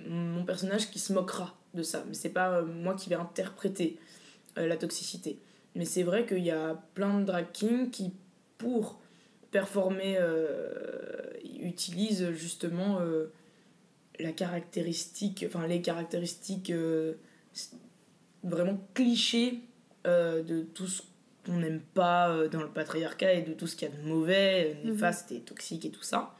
[0.07, 2.03] mon personnage qui se moquera de ça.
[2.07, 3.99] Mais c'est pas moi qui vais interpréter
[4.55, 5.39] la toxicité.
[5.75, 8.11] Mais c'est vrai qu'il y a plein de drag kings qui,
[8.57, 8.99] pour
[9.51, 13.31] performer, euh, utilisent justement euh,
[14.19, 17.13] la caractéristique, enfin les caractéristiques euh,
[18.43, 19.61] vraiment clichés
[20.05, 21.03] de tout ce
[21.45, 24.77] qu'on n'aime pas dans le patriarcat et de tout ce qu'il y a de mauvais,
[24.83, 24.91] mhm.
[24.91, 26.35] néfaste et toxique et tout ça.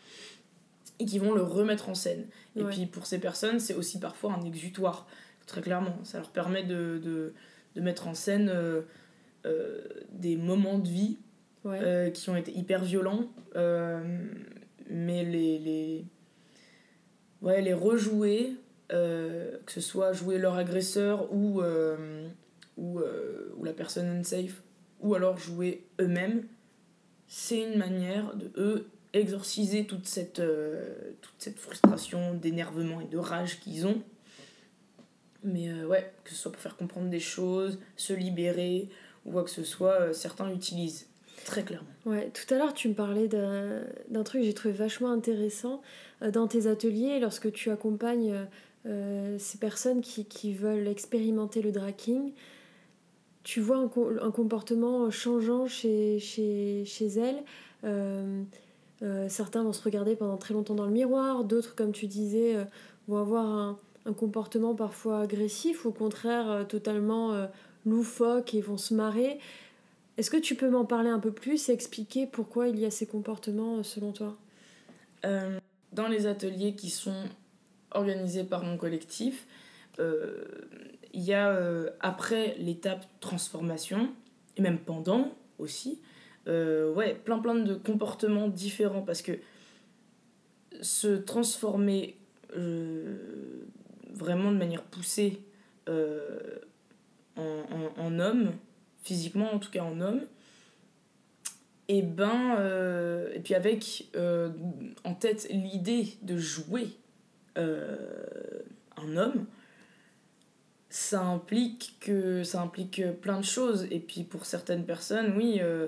[1.00, 2.26] Et qui vont le remettre en scène.
[2.56, 5.08] Et puis pour ces personnes, c'est aussi parfois un exutoire,
[5.46, 5.98] très clairement.
[6.04, 7.34] Ça leur permet de, de,
[7.76, 8.50] de mettre en scène
[9.46, 11.18] euh, des moments de vie
[11.66, 14.00] euh, qui ont été hyper violents, euh,
[14.88, 16.06] mais les, les,
[17.42, 18.56] ouais, les rejouer,
[18.90, 21.62] que ce soit jouer leur agresseur ou,
[22.78, 23.00] ou,
[23.58, 24.62] ou la personne unsafe,
[25.00, 26.44] ou alors jouer eux-mêmes,
[27.28, 30.42] c'est une manière de eux exorciser toute cette,
[31.58, 34.02] frustration, d'énervement et de rage qu'ils ont.
[35.44, 38.90] Mais ouais, que ce soit pour faire comprendre des choses, se libérer,
[39.26, 41.08] ou quoi que ce soit, euh, certains l'utilisent.
[41.46, 41.88] Très clairement.
[42.06, 45.82] Ouais, tout à l'heure, tu me parlais d'un truc que j'ai trouvé vachement intéressant.
[46.22, 48.36] Euh, dans tes ateliers, lorsque tu accompagnes
[48.86, 52.34] euh, ces personnes qui, qui, veulent expérimenter le draking,
[53.44, 53.90] tu vois un,
[54.22, 57.44] un comportement changeant chez, chez, chez elles.
[59.30, 62.56] certains vont se regarder pendant très longtemps dans le miroir, d'autres, comme tu disais,
[63.08, 67.48] vont avoir un, un, comportement parfois agressif, ou au contraire totalement
[67.86, 69.40] loufoque et vont se marrer.
[70.18, 72.92] Est-ce que tu peux m'en parler un peu plus et expliquer pourquoi il y a
[72.92, 74.38] ces comportements selon toi?
[75.24, 77.26] Dans les ateliers qui sont
[77.92, 79.46] organisés par mon collectif,
[80.00, 80.46] euh,
[81.14, 84.10] il y a euh, après l'étape transformation,
[84.58, 86.00] et même pendant aussi,
[86.48, 89.34] euh, ouais, plein plein de comportements différents parce que
[90.82, 92.18] se transformer
[94.14, 95.42] vraiment de manière poussée
[97.38, 98.52] en, homme,
[99.04, 100.22] physiquement en tout cas en homme,
[101.88, 102.58] et ben
[103.34, 104.08] et puis avec
[105.04, 106.88] en tête l'idée de jouer
[107.56, 109.46] un homme
[110.92, 113.88] ça implique que ça implique plein de choses.
[113.90, 115.88] Et puis pour certaines personnes oui euh,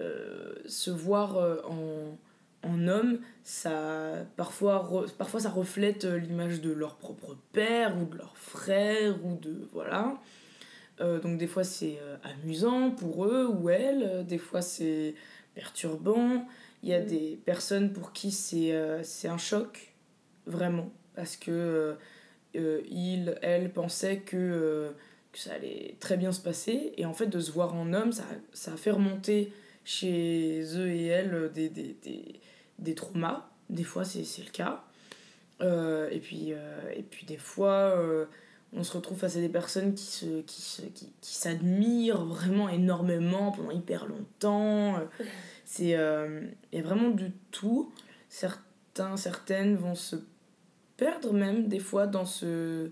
[0.00, 6.96] euh, se voir euh, en, en, homme ça parfois parfois ça reflète l'image de leur
[6.96, 10.16] propre père ou de leur frère ou de voilà
[11.00, 15.14] donc des fois c'est amusant pour eux ou elles des fois c'est
[15.54, 16.46] perturbant
[16.82, 17.06] il y a mm.
[17.06, 18.72] des personnes pour qui c'est
[19.28, 19.94] un choc
[20.46, 21.96] vraiment parce que
[22.56, 24.90] euh, il, elle pensait que, euh,
[25.32, 26.92] que, ça allait très bien se passer.
[26.96, 29.52] Et en fait, de se voir en homme, ça, ça a fait remonter
[29.84, 32.40] chez eux et elles des, des, des,
[32.78, 33.50] des traumas.
[33.70, 34.84] Des fois, c'est le cas.
[35.60, 36.52] Euh, et, puis,
[36.96, 37.94] et puis, des fois,
[38.72, 42.68] on se retrouve face à des personnes qui se qui se, qui, qui s'admirent vraiment
[42.68, 44.96] énormément pendant hyper longtemps.
[45.64, 47.92] C'est il y a vraiment du tout.
[48.28, 50.16] Certains certaines vont se
[50.98, 52.90] perdre même des fois dans, ce,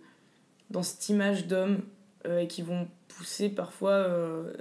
[0.70, 1.82] dans cette image d'homme
[2.26, 4.52] euh, et qui vont pousser parfois euh,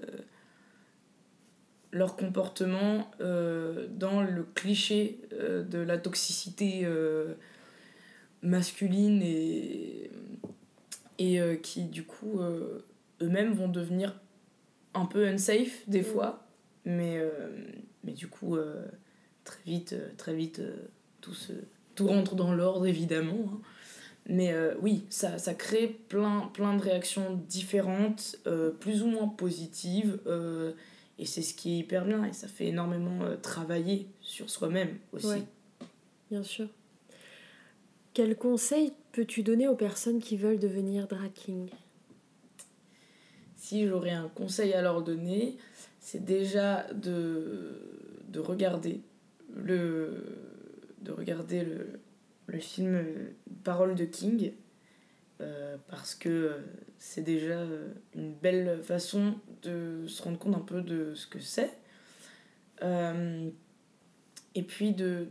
[1.92, 6.86] leur comportement euh, dans le cliché de la toxicité
[8.42, 10.12] masculine et,
[11.18, 12.40] et qui du coup
[13.22, 14.20] eux-mêmes vont devenir
[14.94, 16.06] un peu unsafe des mm.
[16.06, 16.48] fois
[16.86, 17.22] mais,
[18.04, 18.58] mais du coup
[19.44, 20.62] très vite très vite
[21.22, 21.54] tout se
[21.96, 23.46] tout rentre dans l'ordre évidemment.
[23.48, 23.60] Hein.
[24.28, 29.28] Mais euh, oui, ça, ça crée plein, plein de réactions différentes, euh, plus ou moins
[29.28, 30.20] positives.
[30.28, 30.74] Euh,
[31.20, 32.26] et c'est ce qui est hyper bien.
[32.26, 35.44] Et ça fait énormément travailler sur soi-même aussi.
[36.30, 36.68] bien sûr.
[38.14, 41.70] Quel conseil peux-tu donner aux personnes qui veulent devenir drag king?
[43.56, 45.58] Si j'aurais un conseil à leur donner,
[46.02, 47.80] c'est déjà de,
[48.28, 49.00] de regarder
[49.56, 50.22] le,
[51.02, 52.02] de regarder le,
[52.48, 53.06] le film
[53.64, 54.52] Parole de King,
[55.40, 56.58] euh, parce que euh,
[56.98, 61.40] c'est déjà euh, une belle façon de se rendre compte un peu de ce que
[61.40, 61.72] c'est.
[62.82, 65.30] et puis de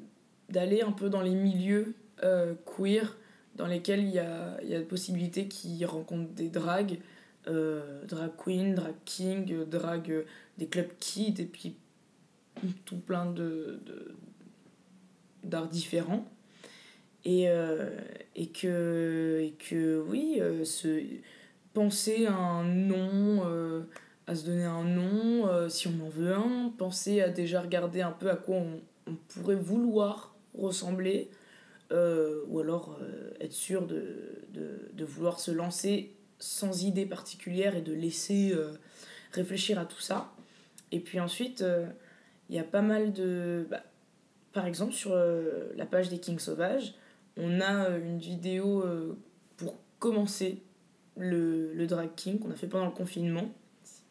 [0.49, 1.95] d'aller un peu dans les milieux
[2.65, 3.17] queer
[3.57, 6.99] dans lesquels il y a, y a possibilités qui rencontrent des drags,
[7.47, 10.25] drag queen, drag king, drag
[10.59, 11.77] des clubs kids et puis
[12.85, 13.81] tout plein de,
[15.43, 16.27] d'arts différents.
[17.25, 17.91] Et, euh,
[18.37, 21.03] et, que, que, oui, euh, se,
[21.73, 23.83] penser à un nom, euh,
[24.27, 28.11] à se donner un nom, si on en veut un, penser à déjà regarder un
[28.11, 31.31] peu à quoi on pourrait vouloir ressembler,
[32.49, 32.99] ou alors
[33.41, 38.53] être sûr de, de, de, vouloir se lancer sans idée particulière et de laisser
[39.33, 40.33] réfléchir à tout ça.
[40.93, 41.65] Et puis ensuite,
[42.49, 43.67] il y a pas mal de...
[43.71, 43.83] Bah,
[44.53, 46.95] par exemple, sur euh, la page des Kings Sauvages,
[47.37, 49.19] on a euh, une vidéo euh,
[49.57, 50.63] pour commencer
[51.17, 53.53] le, le, drag king qu'on a fait pendant le confinement,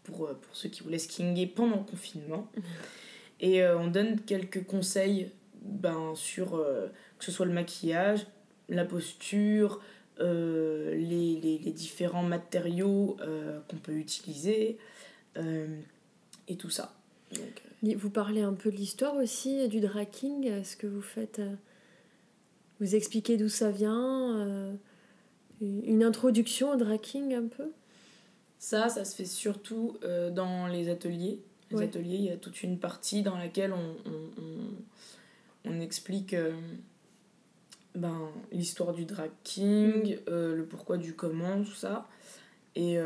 [0.03, 2.47] pour, pour ceux qui voulaient se kinger pendant le confinement.
[3.39, 5.29] Et on donne quelques conseils
[5.64, 8.28] ben, sur que ce soit le maquillage,
[8.70, 9.82] la posture,
[10.20, 13.18] les, les, les, différents matériaux
[13.68, 14.78] qu'on peut utiliser
[16.47, 16.93] et tout ça.
[17.32, 20.47] Donc, vous parlez un peu de l'histoire aussi du draking.
[20.47, 21.39] Est-ce que vous faites.
[21.39, 21.55] Euh,
[22.80, 24.74] vous expliquez d'où ça vient euh,
[25.61, 27.72] Une introduction au draking un peu?
[28.59, 31.41] Ça, ça se fait surtout euh, dans les ateliers.
[31.72, 34.76] Les ateliers, il y a toute une partie dans laquelle on, on, on,
[35.66, 36.36] explique
[37.95, 40.30] ben, l'histoire du drag king, mm.
[40.30, 42.07] le pourquoi du comment, tout ça.
[42.76, 42.97] Et,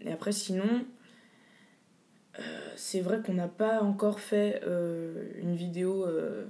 [0.00, 0.84] et après, sinon,
[2.38, 2.42] euh,
[2.76, 6.46] c'est vrai qu'on n'a pas encore fait euh, une vidéo euh,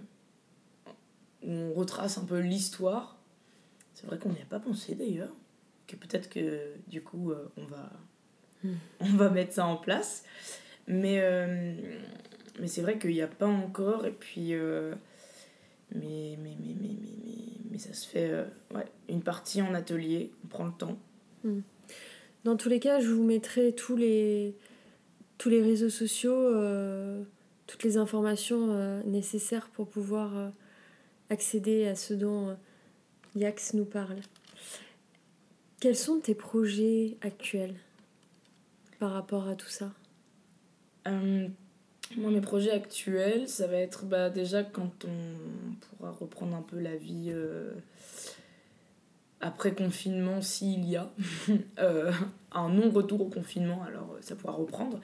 [1.43, 3.19] où on retrace un peu l'histoire.
[3.95, 5.35] C'est vrai qu'on n'y a pas pensé d'ailleurs.
[5.87, 7.91] Que peut-être que du coup on, va,
[8.63, 8.75] hmm.
[9.01, 10.25] on va mettre ça en place.
[10.87, 11.21] Mais,
[12.61, 14.07] mais c'est vrai qu'il n'y a pas encore.
[14.07, 14.55] Et puis
[15.95, 17.35] mais, mais, mais, mais, mais,
[17.71, 18.33] mais, ça se fait
[18.75, 20.99] ouais, une partie en atelier, on prend le temps.
[21.45, 21.61] Hmm.
[22.45, 24.55] Dans tous les cas, je vous mettrai tous les,
[25.39, 26.51] tous les réseaux sociaux,
[27.67, 30.53] toutes les informations nécessaires pour pouvoir
[31.31, 32.57] accéder à ce dont
[33.37, 34.19] Yax nous parle.
[35.83, 37.75] Quels sont tes projets actuels
[39.01, 39.93] par rapport à tout ça?
[41.09, 41.49] Euh,
[42.17, 46.79] Moi, mes projets actuels, ça va être bah, déjà quand on pourra reprendre un peu
[46.79, 47.73] la vie euh,
[49.41, 51.11] après confinement, s'il y a
[51.79, 52.13] euh,
[52.53, 55.01] un non-retour au confinement, alors ça pourra reprendre.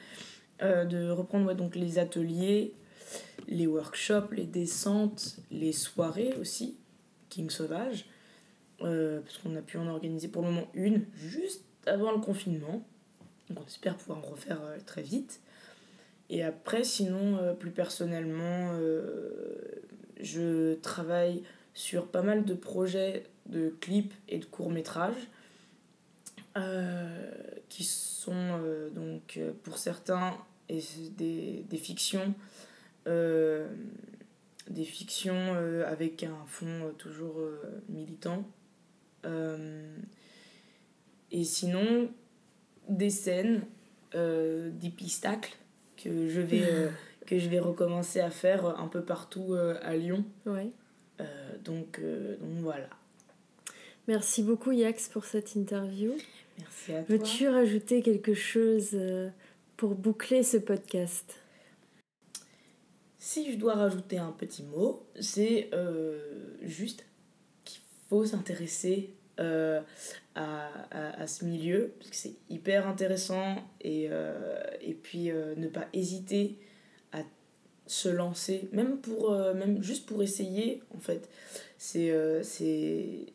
[0.61, 2.75] de reprendre donc les ateliers,
[3.49, 6.77] les workshops, les descentes, les soirées aussi,
[7.31, 8.07] King Sauvage.
[8.83, 12.87] Euh, parce qu'on a pu en organiser pour le moment une juste avant le confinement.
[13.51, 15.41] Donc on espère pouvoir en refaire euh, très vite.
[16.31, 18.73] Et après, sinon, euh, plus personnellement,
[20.21, 21.43] je travaille
[21.75, 25.29] sur pas mal de projets de clips et de courts-métrages
[27.69, 28.61] qui sont
[28.93, 30.37] donc pour certains
[30.69, 30.83] et
[31.17, 32.35] des, des fictions
[33.07, 35.55] des fictions
[35.87, 37.37] avec un fond toujours
[37.89, 38.45] militant.
[39.25, 39.97] Euh,
[41.31, 42.11] et sinon,
[42.89, 43.63] des scènes,
[44.15, 45.55] euh, des pistacles
[46.03, 46.89] que je vais, euh,
[47.27, 50.25] que je vais recommencer à faire un peu partout à Lyon.
[50.47, 50.71] Ouais.
[51.65, 52.89] donc, donc voilà.
[54.07, 56.15] Merci beaucoup Yax pour cette interview.
[56.59, 57.17] Merci à toi.
[57.17, 58.99] Veux-tu rajouter quelque chose
[59.77, 61.37] pour boucler ce podcast?
[63.19, 65.71] Si je dois rajouter un petit mot, c'est
[66.63, 67.05] juste
[67.65, 69.81] qu'il faut s'intéresser euh,
[70.35, 75.69] à, à, ce milieu, parce que c'est hyper intéressant, et, euh, et puis euh, ne
[75.69, 76.59] pas hésiter
[77.13, 77.23] à
[77.87, 81.29] se lancer, même, pour, même juste pour essayer, en fait.
[81.77, 82.13] C'est
[82.43, 83.27] c'est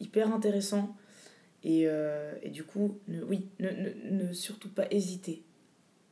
[0.00, 0.96] hyper intéressant.
[1.64, 1.82] Et,
[2.42, 5.42] et, du coup, ne, oui, ne, ne, ne, surtout pas hésiter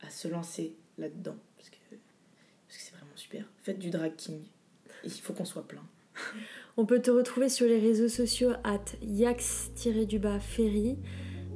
[0.01, 1.75] à se lancer là-dedans, parce que
[2.67, 3.45] parce que c'est vraiment super.
[3.63, 4.41] Faites du drag king,
[5.03, 5.85] il faut qu'on soit plein.
[6.77, 10.97] On peut te retrouver sur les réseaux sociaux at yax-ferry.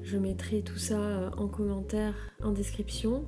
[0.04, 3.26] Je mettrai tout ça euh, en commentaire, en description.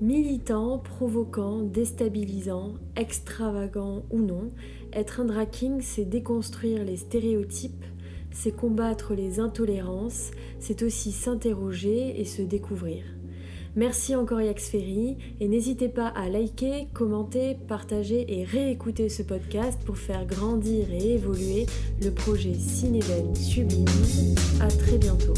[0.00, 4.50] Militant, provoquant, déstabilisant, extravagant ou non,
[4.94, 5.48] être un drag
[5.80, 7.84] c'est déconstruire les stéréotypes,
[8.32, 13.04] c'est combattre les intolérances, c'est aussi s'interroger et se découvrir.
[13.76, 19.96] Merci encore Yaxferi et n'hésitez pas à liker, commenter, partager et réécouter ce podcast pour
[19.96, 21.66] faire grandir et évoluer
[22.02, 23.86] le projet Cinéden Sublime.
[24.60, 25.34] À très bientôt.